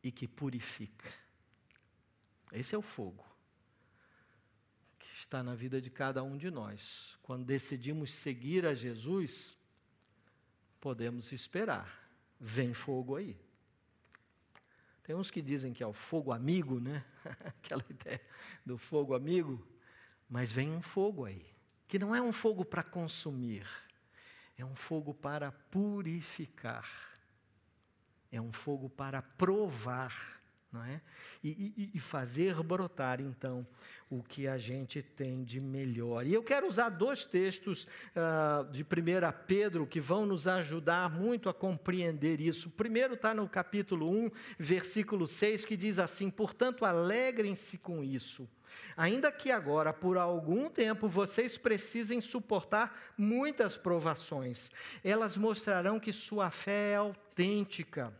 e 0.02 0.14
que 0.14 0.30
purifica. 0.30 1.12
Esse 2.54 2.74
é 2.74 2.78
o 2.78 2.82
fogo 2.82 3.31
está 5.22 5.44
na 5.44 5.56
vida 5.56 5.80
de 5.80 5.90
cada 5.90 6.24
um 6.24 6.36
de 6.36 6.50
nós. 6.50 7.18
Quando 7.22 7.46
decidimos 7.46 8.12
seguir 8.12 8.66
a 8.66 8.74
Jesus, 8.74 9.58
podemos 10.80 11.32
esperar. 11.32 12.10
Vem 12.40 12.74
fogo 12.74 13.16
aí. 13.16 13.40
Tem 15.04 15.16
uns 15.16 15.32
que 15.32 15.42
dizem 15.42 15.74
que 15.74 15.84
é 15.84 15.88
o 15.88 15.94
fogo 15.94 16.32
amigo, 16.32 16.80
né? 16.80 17.06
Aquela 17.46 17.86
ideia 17.90 18.22
do 18.66 18.78
fogo 18.78 19.14
amigo. 19.14 19.66
Mas 20.28 20.52
vem 20.52 20.72
um 20.72 20.82
fogo 20.82 21.26
aí, 21.26 21.46
que 21.88 22.00
não 22.00 22.16
é 22.16 22.22
um 22.22 22.32
fogo 22.32 22.64
para 22.64 22.84
consumir, 22.84 23.68
é 24.58 24.64
um 24.64 24.76
fogo 24.76 25.14
para 25.14 25.52
purificar, 25.52 26.90
é 28.32 28.40
um 28.40 28.54
fogo 28.54 28.90
para 28.90 29.22
provar 29.22 30.41
não 30.72 30.84
é? 30.86 31.02
E, 31.44 31.74
e, 31.76 31.92
e, 31.96 32.00
fazer 32.00 32.62
brotar, 32.64 33.20
então, 33.20 33.68
o 34.10 34.24
que 34.24 34.48
a 34.48 34.58
gente 34.58 35.02
tem 35.02 35.44
de 35.44 35.60
melhor. 35.60 36.26
E 36.26 36.34
eu 36.34 36.42
quero 36.42 36.68
usar 36.68 36.90
dois 36.90 37.26
textos 37.26 37.88
uh, 38.16 38.72
de 38.72 38.84
1 38.84 38.86
Pedro 39.46 39.86
que 39.86 40.00
vão 40.00 40.26
nos 40.26 40.48
ajudar 40.48 41.10
muito 41.10 41.50
a 41.50 41.54
compreender 41.54 42.40
isso. 42.40 42.70
O 42.70 42.72
primeiro 42.72 43.16
está 43.16 43.34
no 43.34 43.50
capítulo 43.50 44.10
1, 44.10 44.32
versículo 44.58 45.28
6, 45.28 45.66
que 45.66 45.76
diz 45.76 46.00
assim: 46.00 46.30
Portanto, 46.30 46.86
alegrem-se 46.86 47.78
com 47.78 48.04
isso. 48.04 48.48
Ainda 48.96 49.32
que 49.32 49.52
agora, 49.52 49.92
por 49.92 50.18
algum 50.18 50.70
tempo, 50.70 51.10
vocês 51.10 51.58
precisem 51.58 52.22
suportar 52.22 53.14
muitas 53.18 53.76
provações, 53.76 54.70
elas 55.04 55.36
mostrarão 55.36 56.00
que 56.00 56.14
sua 56.14 56.50
fé 56.50 56.92
é 56.92 56.96
autêntica. 56.96 58.14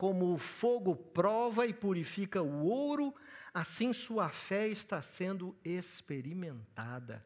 Como 0.00 0.32
o 0.32 0.38
fogo 0.38 0.96
prova 0.96 1.66
e 1.66 1.74
purifica 1.74 2.40
o 2.40 2.64
ouro, 2.64 3.14
assim 3.52 3.92
sua 3.92 4.30
fé 4.30 4.66
está 4.66 5.02
sendo 5.02 5.54
experimentada. 5.62 7.22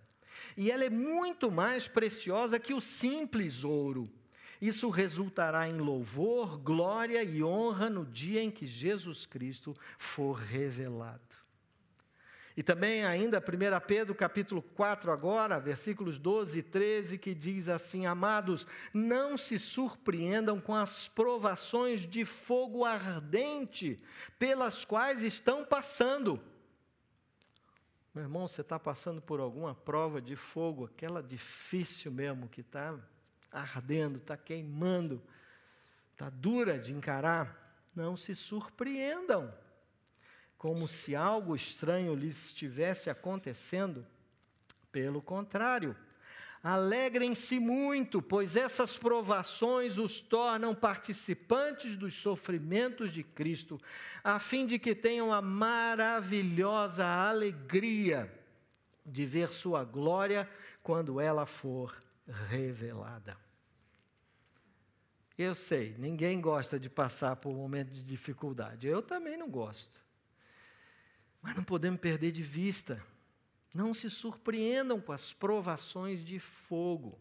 E 0.56 0.72
ela 0.72 0.82
é 0.82 0.90
muito 0.90 1.52
mais 1.52 1.86
preciosa 1.86 2.58
que 2.58 2.74
o 2.74 2.80
simples 2.80 3.62
ouro. 3.62 4.12
Isso 4.60 4.90
resultará 4.90 5.68
em 5.68 5.78
louvor, 5.78 6.58
glória 6.58 7.22
e 7.22 7.44
honra 7.44 7.88
no 7.88 8.04
dia 8.04 8.42
em 8.42 8.50
que 8.50 8.66
Jesus 8.66 9.24
Cristo 9.24 9.76
for 9.96 10.32
revelado. 10.32 11.43
E 12.56 12.62
também 12.62 13.04
ainda 13.04 13.38
1 13.38 13.86
Pedro 13.86 14.14
capítulo 14.14 14.62
4 14.62 15.10
agora, 15.10 15.58
versículos 15.58 16.20
12 16.20 16.60
e 16.60 16.62
13, 16.62 17.18
que 17.18 17.34
diz 17.34 17.68
assim: 17.68 18.06
Amados, 18.06 18.64
não 18.92 19.36
se 19.36 19.58
surpreendam 19.58 20.60
com 20.60 20.74
as 20.74 21.08
provações 21.08 22.02
de 22.02 22.24
fogo 22.24 22.84
ardente 22.84 24.00
pelas 24.38 24.84
quais 24.84 25.22
estão 25.22 25.64
passando. 25.64 26.40
Meu 28.14 28.22
irmão, 28.22 28.46
você 28.46 28.60
está 28.60 28.78
passando 28.78 29.20
por 29.20 29.40
alguma 29.40 29.74
prova 29.74 30.22
de 30.22 30.36
fogo, 30.36 30.84
aquela 30.84 31.20
difícil 31.20 32.12
mesmo, 32.12 32.48
que 32.48 32.60
está 32.60 32.96
ardendo, 33.50 34.18
está 34.18 34.36
queimando, 34.36 35.20
está 36.12 36.30
dura 36.30 36.78
de 36.78 36.92
encarar. 36.92 37.62
Não 37.92 38.16
se 38.16 38.36
surpreendam 38.36 39.52
como 40.64 40.88
se 40.88 41.14
algo 41.14 41.54
estranho 41.54 42.14
lhes 42.14 42.46
estivesse 42.46 43.10
acontecendo. 43.10 44.02
Pelo 44.90 45.20
contrário, 45.20 45.94
alegrem-se 46.62 47.60
muito, 47.60 48.22
pois 48.22 48.56
essas 48.56 48.96
provações 48.96 49.98
os 49.98 50.22
tornam 50.22 50.74
participantes 50.74 51.96
dos 51.96 52.14
sofrimentos 52.14 53.12
de 53.12 53.22
Cristo, 53.22 53.78
a 54.24 54.38
fim 54.38 54.64
de 54.64 54.78
que 54.78 54.94
tenham 54.94 55.34
a 55.34 55.42
maravilhosa 55.42 57.04
alegria 57.04 58.32
de 59.04 59.26
ver 59.26 59.52
Sua 59.52 59.84
glória 59.84 60.48
quando 60.82 61.20
ela 61.20 61.44
for 61.44 61.94
revelada. 62.48 63.36
Eu 65.36 65.54
sei, 65.54 65.94
ninguém 65.98 66.40
gosta 66.40 66.80
de 66.80 66.88
passar 66.88 67.36
por 67.36 67.50
um 67.50 67.56
momento 67.56 67.90
de 67.90 68.02
dificuldade. 68.02 68.88
Eu 68.88 69.02
também 69.02 69.36
não 69.36 69.50
gosto. 69.50 70.03
Mas 71.44 71.54
não 71.54 71.62
podemos 71.62 72.00
perder 72.00 72.32
de 72.32 72.42
vista. 72.42 73.04
Não 73.74 73.92
se 73.92 74.08
surpreendam 74.08 74.98
com 74.98 75.12
as 75.12 75.30
provações 75.30 76.24
de 76.24 76.38
fogo. 76.38 77.20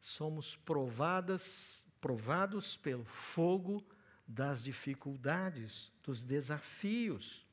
Somos 0.00 0.54
provadas, 0.54 1.84
provados 2.00 2.76
pelo 2.76 3.04
fogo 3.04 3.84
das 4.28 4.62
dificuldades, 4.62 5.90
dos 6.04 6.22
desafios. 6.22 7.44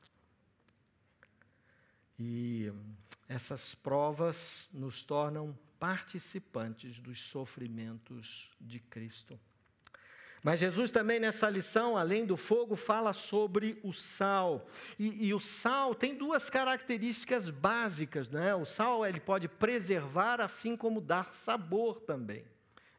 E 2.16 2.72
essas 3.28 3.74
provas 3.74 4.68
nos 4.72 5.02
tornam 5.02 5.58
participantes 5.80 7.00
dos 7.00 7.20
sofrimentos 7.20 8.48
de 8.60 8.78
Cristo. 8.78 9.40
Mas 10.42 10.60
Jesus 10.60 10.90
também 10.90 11.20
nessa 11.20 11.50
lição, 11.50 11.96
além 11.96 12.24
do 12.24 12.36
fogo, 12.36 12.74
fala 12.74 13.12
sobre 13.12 13.78
o 13.82 13.92
sal. 13.92 14.66
E, 14.98 15.26
e, 15.26 15.34
o 15.34 15.40
sal 15.40 15.94
tem 15.94 16.14
duas 16.14 16.48
características 16.48 17.50
básicas, 17.50 18.28
né? 18.28 18.54
O 18.54 18.64
sal 18.64 19.04
ele 19.06 19.20
pode 19.20 19.48
preservar, 19.48 20.40
assim 20.40 20.76
como 20.76 21.00
dar 21.00 21.32
sabor 21.32 22.00
também. 22.00 22.44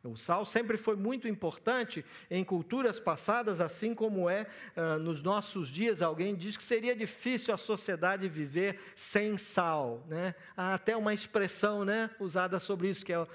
O 0.03 0.17
sal 0.17 0.45
sempre 0.45 0.77
foi 0.77 0.95
muito 0.95 1.27
importante 1.27 2.03
em 2.29 2.43
culturas 2.43 2.99
passadas, 2.99 3.61
assim 3.61 3.93
como 3.93 4.27
é 4.27 4.47
uh, 4.75 4.97
nos 4.97 5.21
nossos 5.21 5.69
dias. 5.69 6.01
Alguém 6.01 6.35
diz 6.35 6.57
que 6.57 6.63
seria 6.63 6.95
difícil 6.95 7.53
a 7.53 7.57
sociedade 7.57 8.27
viver 8.27 8.79
sem 8.95 9.37
sal. 9.37 10.03
Né? 10.07 10.33
Há 10.57 10.73
até 10.73 10.97
uma 10.97 11.13
expressão 11.13 11.85
né, 11.85 12.09
usada 12.19 12.59
sobre 12.59 12.89
isso, 12.89 13.05
que 13.05 13.13
é 13.13 13.27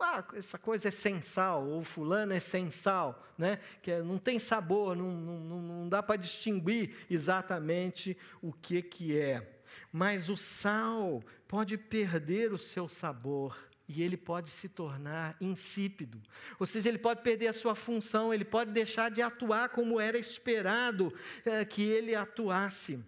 ah, 0.00 0.24
essa 0.34 0.58
coisa 0.58 0.88
é 0.88 0.90
sem 0.90 1.20
sal, 1.20 1.66
ou 1.66 1.84
fulano 1.84 2.32
é 2.32 2.40
sem 2.40 2.70
sal, 2.70 3.22
né? 3.36 3.58
que 3.82 3.90
é, 3.90 4.02
não 4.02 4.18
tem 4.18 4.38
sabor, 4.38 4.96
não, 4.96 5.10
não, 5.10 5.62
não 5.62 5.88
dá 5.88 6.02
para 6.02 6.16
distinguir 6.16 6.94
exatamente 7.10 8.16
o 8.40 8.52
que, 8.52 8.82
que 8.82 9.18
é. 9.18 9.60
Mas 9.92 10.28
o 10.28 10.36
sal 10.36 11.22
pode 11.46 11.76
perder 11.76 12.52
o 12.52 12.58
seu 12.58 12.88
sabor 12.88 13.56
e 13.86 14.02
ele 14.02 14.16
pode 14.16 14.50
se 14.50 14.68
tornar 14.68 15.36
insípido. 15.40 16.20
Ou 16.58 16.66
seja, 16.66 16.88
ele 16.88 16.98
pode 16.98 17.22
perder 17.22 17.48
a 17.48 17.52
sua 17.54 17.74
função, 17.74 18.32
ele 18.32 18.44
pode 18.44 18.70
deixar 18.70 19.10
de 19.10 19.22
atuar 19.22 19.70
como 19.70 19.98
era 19.98 20.18
esperado 20.18 21.12
é, 21.44 21.64
que 21.64 21.82
ele 21.82 22.14
atuasse. 22.14 22.98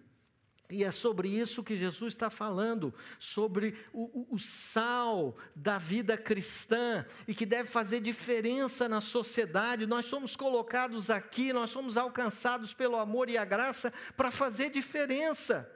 E 0.71 0.85
é 0.85 0.91
sobre 0.91 1.27
isso 1.27 1.63
que 1.63 1.75
Jesus 1.75 2.13
está 2.13 2.29
falando, 2.29 2.93
sobre 3.19 3.75
o, 3.91 4.03
o, 4.03 4.35
o, 4.35 4.39
sal 4.39 5.35
da 5.53 5.77
vida 5.77 6.17
cristã 6.17 7.05
e 7.27 7.35
que 7.35 7.45
deve 7.45 7.69
fazer 7.69 7.99
diferença 7.99 8.87
na 8.87 9.01
sociedade. 9.01 9.85
Nós 9.85 10.05
somos 10.05 10.35
colocados 10.35 11.09
aqui, 11.09 11.51
nós 11.51 11.69
somos 11.69 11.97
alcançados 11.97 12.73
pelo 12.73 12.95
amor 12.95 13.29
e 13.29 13.37
a 13.37 13.43
graça 13.43 13.91
para 14.15 14.31
fazer 14.31 14.69
diferença. 14.69 15.69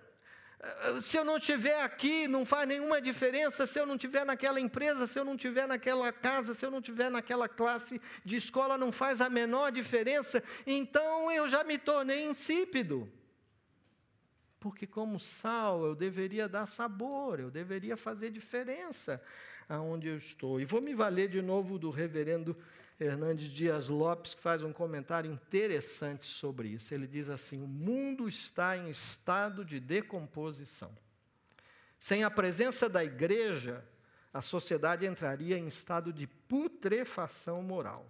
Se 1.02 1.18
eu 1.18 1.26
não 1.26 1.38
estiver 1.38 1.82
aqui, 1.82 2.28
não 2.28 2.46
faz 2.46 2.68
nenhuma 2.68 3.02
diferença. 3.02 3.68
Se 3.68 3.78
eu 3.78 3.86
não 3.86 3.96
estiver 3.96 4.26
naquela 4.26 4.60
empresa, 4.60 5.08
se 5.08 5.20
eu 5.20 5.26
não 5.26 5.36
estiver 5.36 5.68
naquela 5.68 6.12
casa, 6.12 6.54
se 6.56 6.66
eu 6.66 6.72
não 6.72 6.80
estiver 6.80 7.12
naquela 7.12 7.50
classe 7.50 8.02
de 8.24 8.38
escola, 8.38 8.78
não 8.78 8.92
faz 8.92 9.20
a 9.20 9.30
menor 9.30 9.72
diferença. 9.72 10.42
Então 10.66 11.30
eu 11.32 11.48
já 11.50 11.64
me 11.64 11.78
tornei 11.78 12.26
insípido 12.26 13.12
porque 14.66 14.88
como 14.88 15.20
sal 15.20 15.86
eu 15.86 15.94
deveria 15.94 16.50
dar 16.50 16.66
sabor, 16.66 17.40
eu 17.40 17.52
deveria 17.52 17.96
fazer 17.96 18.32
diferença 18.32 19.22
aonde 19.70 20.08
eu 20.08 20.18
estou. 20.18 20.60
E 20.60 20.66
vou 20.66 20.82
me 20.82 20.96
valer 20.96 21.30
de 21.30 21.40
novo 21.40 21.78
do 21.78 21.92
reverendo 21.92 22.58
Hernandes 23.00 23.52
Dias 23.52 23.90
Lopes, 23.90 24.34
que 24.34 24.42
faz 24.42 24.64
um 24.64 24.74
comentário 24.74 25.32
interessante 25.32 26.26
sobre 26.26 26.70
isso. 26.70 26.92
Ele 26.96 27.06
diz 27.06 27.30
assim: 27.30 27.62
o 27.62 27.68
mundo 27.68 28.28
está 28.28 28.76
em 28.76 28.90
estado 28.90 29.64
de 29.64 29.80
decomposição. 29.80 30.92
Sem 32.00 32.24
a 32.24 32.32
presença 32.32 32.90
da 32.90 33.04
igreja, 33.04 33.88
a 34.34 34.42
sociedade 34.42 35.06
entraria 35.06 35.60
em 35.60 35.68
estado 35.68 36.12
de 36.12 36.26
putrefação 36.26 37.62
moral. 37.62 38.10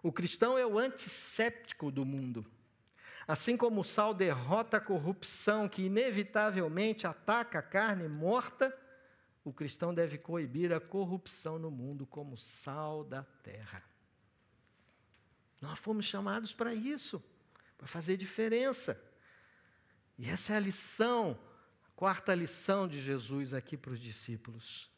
O 0.00 0.12
cristão 0.12 0.56
é 0.56 0.64
o 0.64 0.78
antisséptico 0.78 1.90
do 1.90 2.04
mundo. 2.04 2.46
Assim 3.30 3.56
como 3.56 3.82
o 3.82 3.84
sal 3.84 4.12
derrota 4.12 4.78
a 4.78 4.80
corrupção 4.80 5.68
que 5.68 5.82
inevitavelmente 5.82 7.06
ataca 7.06 7.60
a 7.60 7.62
carne 7.62 8.08
morta, 8.08 8.76
o 9.44 9.52
cristão 9.52 9.94
deve 9.94 10.18
coibir 10.18 10.72
a 10.72 10.80
corrupção 10.80 11.56
no 11.56 11.70
mundo 11.70 12.04
como 12.04 12.36
sal 12.36 13.04
da 13.04 13.22
terra. 13.22 13.84
Nós 15.60 15.78
fomos 15.78 16.06
chamados 16.06 16.52
para 16.52 16.74
isso, 16.74 17.22
para 17.78 17.86
fazer 17.86 18.16
diferença. 18.16 19.00
E 20.18 20.28
essa 20.28 20.54
é 20.54 20.56
a 20.56 20.60
lição, 20.60 21.38
a 21.86 21.90
quarta 21.94 22.34
lição 22.34 22.88
de 22.88 23.00
Jesus 23.00 23.54
aqui 23.54 23.76
para 23.76 23.92
os 23.92 24.00
discípulos. 24.00 24.90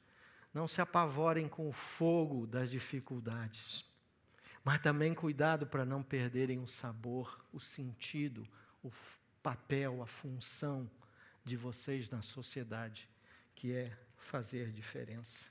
Não 0.54 0.66
se 0.66 0.80
apavorem 0.80 1.50
com 1.50 1.68
o 1.68 1.72
fogo 1.72 2.46
das 2.46 2.70
dificuldades. 2.70 3.84
Mas 4.64 4.80
também 4.80 5.12
cuidado 5.14 5.66
para 5.66 5.84
não 5.84 6.02
perderem 6.02 6.60
o 6.60 6.66
sabor, 6.66 7.44
o 7.52 7.58
sentido, 7.58 8.46
o 8.82 8.90
papel, 9.42 10.02
a 10.02 10.06
função 10.06 10.88
de 11.44 11.56
vocês 11.56 12.08
na 12.08 12.22
sociedade, 12.22 13.08
que 13.54 13.74
é 13.74 13.90
fazer 14.16 14.70
diferença. 14.70 15.46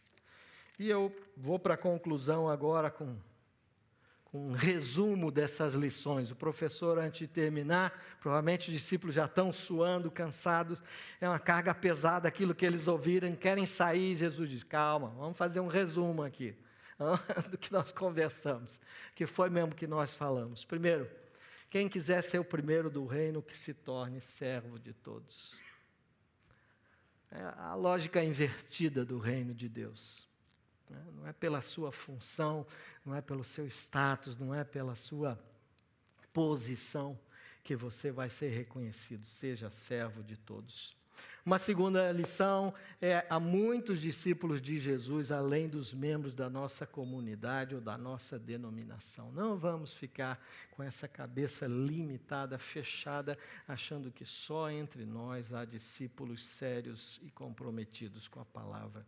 E 0.80 0.89
eu 0.89 1.14
vou 1.36 1.59
para 1.59 1.74
a 1.74 1.78
conclusão 1.78 2.49
agora 2.49 2.89
com, 2.89 3.18
com 4.24 4.49
um 4.49 4.53
resumo 4.53 5.30
dessas 5.30 5.74
lições. 5.74 6.32
O 6.32 6.36
professor, 6.36 6.97
antes 6.97 7.20
de 7.20 7.28
terminar, 7.28 8.18
provavelmente 8.22 8.70
os 8.70 8.74
discípulos 8.74 9.14
já 9.14 9.26
estão 9.26 9.51
suando, 9.51 10.09
cansados, 10.09 10.82
é 11.20 11.28
uma 11.28 11.38
carga 11.38 11.76
pesada 11.76 12.28
aquilo 12.28 12.55
que 12.55 12.66
eles 12.66 12.88
ouviram, 12.88 13.36
querem 13.36 13.66
sair. 13.66 14.16
Jesus 14.16 14.49
diz: 14.49 14.64
calma, 14.64 15.09
vamos 15.09 15.38
fazer 15.38 15.59
um 15.59 15.68
resumo 15.68 16.24
aqui. 16.24 16.55
do 17.49 17.58
que 17.58 17.72
nós 17.72 17.91
conversamos, 17.91 18.80
que 19.16 19.26
foi 19.26 19.49
mesmo 19.49 19.76
que 19.76 19.88
nós 19.88 20.14
falamos. 20.14 20.66
Primeiro, 20.66 21.10
Quem 21.70 21.88
quiser 21.88 22.22
ser 22.22 22.38
o 22.38 22.43
primeiro 22.43 22.89
do 22.89 23.06
reino, 23.06 23.41
que 23.41 23.58
se 23.58 23.74
torne 23.74 24.20
servo 24.20 24.78
de 24.78 24.93
todos. 24.93 25.56
É 27.32 27.41
a 27.60 27.74
lógica 27.76 28.22
invertida 28.22 29.06
do 29.06 29.18
reino 29.18 29.54
de 29.54 29.70
Deus. 29.70 30.28
Né? 30.89 31.02
Não 31.14 31.28
é 31.28 31.32
pela 31.32 31.62
sua 31.62 31.89
função, 31.89 32.68
não 33.06 33.16
é 33.16 33.22
pelo 33.22 33.41
seu 33.41 33.66
status, 33.66 34.38
não 34.38 34.54
é 34.54 34.66
pela 34.66 34.95
sua 34.95 35.39
posição 36.34 37.18
que 37.64 37.74
você 37.74 38.12
vai 38.12 38.30
ser 38.30 38.49
reconhecido. 38.49 39.24
Seja 39.26 39.70
servo 39.70 40.22
de 40.22 40.36
todos. 40.36 40.93
Uma 41.46 41.58
segunda 41.58 42.12
lição 42.12 42.74
é: 43.02 43.26
há 43.30 43.40
muitos 43.40 44.00
discípulos 44.00 44.62
de 44.62 44.78
Jesus 44.78 45.32
além 45.32 45.68
dos 45.68 45.94
membros 45.94 46.34
da 46.34 46.50
nossa 46.50 46.86
comunidade 46.86 47.76
ou 47.76 47.82
da 47.82 47.98
nossa 47.98 48.38
denominação. 48.38 49.32
Não 49.32 49.58
vamos 49.58 49.94
ficar 49.94 50.40
com 50.72 50.84
essa 50.84 51.08
cabeça 51.08 51.68
limitada, 51.68 52.58
fechada, 52.58 53.38
achando 53.68 54.12
que 54.12 54.26
só 54.26 54.70
entre 54.70 55.06
nós 55.06 55.54
há 55.54 55.66
discípulos 55.66 56.44
sérios 56.44 57.20
e 57.24 57.32
comprometidos 57.32 58.28
com 58.28 58.40
a 58.40 58.46
palavra. 58.46 59.06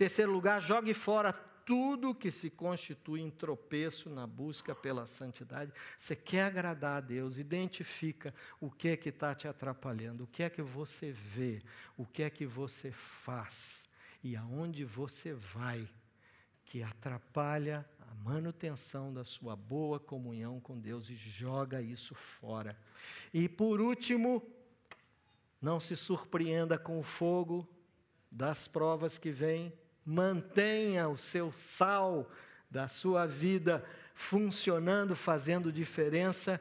Terceiro 0.00 0.32
lugar, 0.32 0.62
jogue 0.62 0.94
fora 0.94 1.30
tudo 1.30 2.14
que 2.14 2.30
se 2.30 2.48
constitui 2.48 3.20
em 3.20 3.30
tropeço 3.30 4.08
na 4.08 4.26
busca 4.26 4.74
pela 4.74 5.04
santidade. 5.04 5.74
Você 5.98 6.16
quer 6.16 6.44
agradar 6.44 6.96
a 6.96 7.00
Deus, 7.02 7.36
identifica 7.36 8.34
o 8.58 8.70
que 8.70 8.88
é 8.88 8.96
que 8.96 9.10
está 9.10 9.34
te 9.34 9.46
atrapalhando, 9.46 10.24
o 10.24 10.26
que 10.26 10.42
é 10.42 10.48
que 10.48 10.62
você 10.62 11.12
vê, 11.12 11.60
o 11.98 12.06
que 12.06 12.22
é 12.22 12.30
que 12.30 12.46
você 12.46 12.90
faz 12.90 13.90
e 14.24 14.34
aonde 14.34 14.86
você 14.86 15.34
vai 15.34 15.86
que 16.64 16.82
atrapalha 16.82 17.86
a 18.10 18.14
manutenção 18.14 19.12
da 19.12 19.22
sua 19.22 19.54
boa 19.54 20.00
comunhão 20.00 20.60
com 20.60 20.80
Deus 20.80 21.10
e 21.10 21.14
joga 21.14 21.82
isso 21.82 22.14
fora. 22.14 22.74
E 23.34 23.50
por 23.50 23.82
último, 23.82 24.42
não 25.60 25.78
se 25.78 25.94
surpreenda 25.94 26.78
com 26.78 26.98
o 26.98 27.02
fogo 27.02 27.68
das 28.30 28.66
provas 28.66 29.18
que 29.18 29.30
vêm 29.30 29.70
mantenha 30.04 31.08
o 31.08 31.16
seu 31.16 31.52
sal 31.52 32.30
da 32.70 32.88
sua 32.88 33.26
vida 33.26 33.84
funcionando, 34.14 35.16
fazendo 35.16 35.72
diferença 35.72 36.60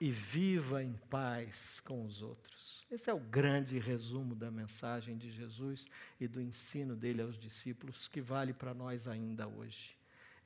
e 0.00 0.10
viva 0.10 0.82
em 0.82 0.92
paz 1.10 1.80
com 1.80 2.04
os 2.04 2.22
outros. 2.22 2.86
Esse 2.90 3.10
é 3.10 3.14
o 3.14 3.18
grande 3.18 3.78
resumo 3.78 4.34
da 4.34 4.50
mensagem 4.50 5.16
de 5.16 5.30
Jesus 5.30 5.86
e 6.20 6.26
do 6.26 6.40
ensino 6.40 6.96
dele 6.96 7.22
aos 7.22 7.38
discípulos, 7.38 8.08
que 8.08 8.20
vale 8.20 8.52
para 8.52 8.72
nós 8.72 9.06
ainda 9.06 9.46
hoje. 9.46 9.96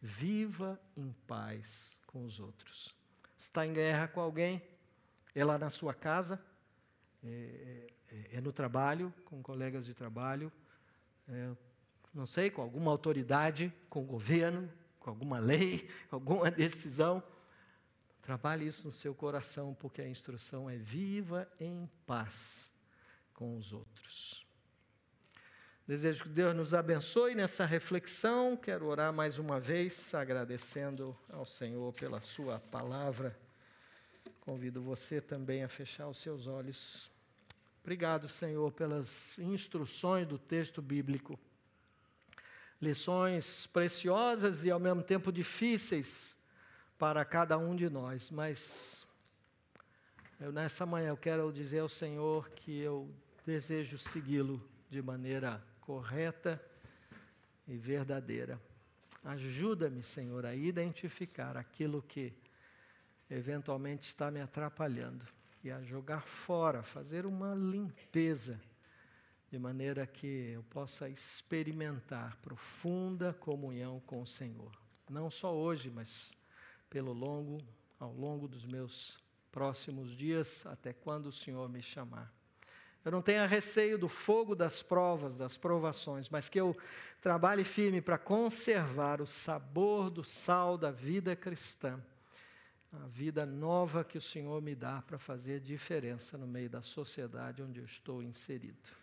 Viva 0.01 0.81
em 0.97 1.13
paz 1.27 1.97
com 2.07 2.25
os 2.25 2.41
outros. 2.41 2.95
Está 3.37 3.67
em 3.67 3.73
guerra 3.73 4.09
com 4.09 4.21
alguém? 4.21 4.63
É 5.35 5.45
lá 5.45 5.59
na 5.59 5.71
sua 5.71 5.95
casa? 5.95 6.41
É, 7.23 7.93
é, 8.09 8.37
é 8.37 8.41
no 8.41 8.53
trabalho, 8.53 9.13
com 9.25 9.43
colegas 9.43 9.87
de 9.87 9.95
trabalho? 9.95 10.51
É, 11.29 11.53
não 12.15 12.27
sei, 12.27 12.51
com 12.51 12.61
alguma 12.61 12.91
autoridade, 12.91 13.73
com 13.89 14.03
o 14.03 14.07
governo, 14.07 14.71
com 15.01 15.11
alguma 15.11 15.39
lei, 15.39 15.89
alguma 16.11 16.51
decisão. 16.51 17.23
Trabalhe 18.21 18.67
isso 18.67 18.87
no 18.87 18.93
seu 18.93 19.15
coração, 19.15 19.75
porque 19.75 20.03
a 20.03 20.09
instrução 20.09 20.69
é 20.69 20.77
viva 20.77 21.49
em 21.59 21.89
paz 22.07 22.71
com 23.35 23.57
os 23.57 23.73
outros. 23.73 24.47
Desejo 25.87 26.25
que 26.25 26.29
Deus 26.29 26.55
nos 26.55 26.75
abençoe 26.75 27.35
nessa 27.35 27.65
reflexão. 27.67 28.57
Quero 28.57 28.87
orar 28.87 29.13
mais 29.13 29.39
uma 29.39 29.59
vez, 29.59 30.15
agradecendo 30.15 31.17
ao 31.29 31.45
Senhor 31.45 31.93
pela 31.95 32.21
Sua 32.21 32.61
palavra. 32.61 33.37
Convido 34.41 34.81
você 34.81 35.21
também 35.21 35.65
a 35.65 35.69
fechar 35.69 36.07
os 36.09 36.19
seus 36.19 36.47
olhos. 36.47 37.11
Obrigado, 37.81 38.29
Senhor, 38.29 38.71
pelas 38.71 39.37
instruções 39.39 40.27
do 40.27 40.39
texto 40.39 40.81
bíblico 40.81 41.39
lições 42.83 43.69
preciosas 43.69 44.65
e 44.65 44.71
ao 44.71 44.81
mesmo 44.81 45.05
tempo 45.05 45.31
difíceis 45.31 46.35
para 46.99 47.25
cada 47.25 47.57
um 47.57 47.77
de 47.77 47.89
nós, 47.89 48.29
mas 48.29 49.07
eu, 50.41 50.51
nessa 50.51 50.85
manhã 50.85 51.11
eu 51.11 51.17
quero 51.17 51.53
dizer 51.53 51.79
ao 51.79 51.89
Senhor 51.89 52.51
que 52.51 52.77
eu 52.81 53.09
desejo 53.47 53.97
segui-lo 53.97 54.61
de 54.91 55.01
maneira 55.01 55.65
correta 55.81 56.61
e 57.69 57.77
verdadeira. 57.77 58.61
Ajuda-me, 59.25 60.03
Senhor, 60.03 60.45
a 60.45 60.53
identificar 60.53 61.57
aquilo 61.57 62.03
que 62.03 62.33
eventualmente 63.31 64.09
está 64.09 64.29
me 64.29 64.41
atrapalhando 64.41 65.25
e 65.63 65.71
a 65.71 65.81
jogar 65.83 66.23
fora, 66.23 66.83
fazer 66.83 67.27
uma 67.27 67.55
limpeza 67.55 68.61
de 69.53 69.59
maneira 69.59 70.07
que 70.07 70.53
eu 70.55 70.63
possa 70.63 71.11
experimentar 71.11 72.39
profunda 72.39 73.35
comunhão 73.35 74.01
com 74.07 74.23
o 74.23 74.27
Senhor. 74.27 74.73
Não 75.11 75.31
só 75.31 75.55
hoje, 75.55 75.91
mas 75.91 76.33
pelo 76.89 77.13
longo, 77.13 77.59
ao 78.01 78.15
longo 78.15 78.49
dos 78.49 78.65
meus 78.65 79.23
próximos 79.53 80.17
dias, 80.17 80.65
até 80.65 80.95
quando 80.95 81.27
o 81.27 81.33
Senhor 81.33 81.69
me 81.69 81.83
chamar. 81.83 82.33
Eu 83.05 83.13
não 83.13 83.21
tenha 83.21 83.45
receio 83.45 83.99
do 83.99 84.09
fogo 84.09 84.55
das 84.55 84.83
provas, 84.83 85.37
das 85.37 85.59
provações, 85.59 86.31
mas 86.31 86.49
que 86.49 86.59
eu 86.59 86.75
trabalhe 87.21 87.63
firme 87.63 88.01
para 88.01 88.17
conservar 88.17 89.21
o 89.21 89.27
sabor 89.27 90.09
do 90.09 90.25
sal 90.25 90.79
da 90.79 90.91
vida 90.91 91.37
cristã, 91.37 92.03
a 92.91 93.07
vida 93.07 93.45
nova 93.45 94.03
que 94.03 94.17
o 94.17 94.23
Senhor 94.23 94.63
me 94.63 94.75
dá 94.75 95.03
para 95.03 95.19
fazer 95.19 95.61
diferença 95.61 96.39
no 96.39 96.47
meio 96.47 96.71
da 96.71 96.81
sociedade 96.81 97.63
onde 97.63 97.81
eu 97.81 97.85
estou 97.85 98.23
inserido. 98.23 99.02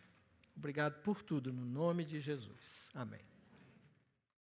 Obrigado 0.59 1.01
por 1.01 1.23
tudo, 1.23 1.53
no 1.53 1.63
nome 1.63 2.03
de 2.03 2.19
Jesus. 2.19 2.91
Amém. 2.93 3.21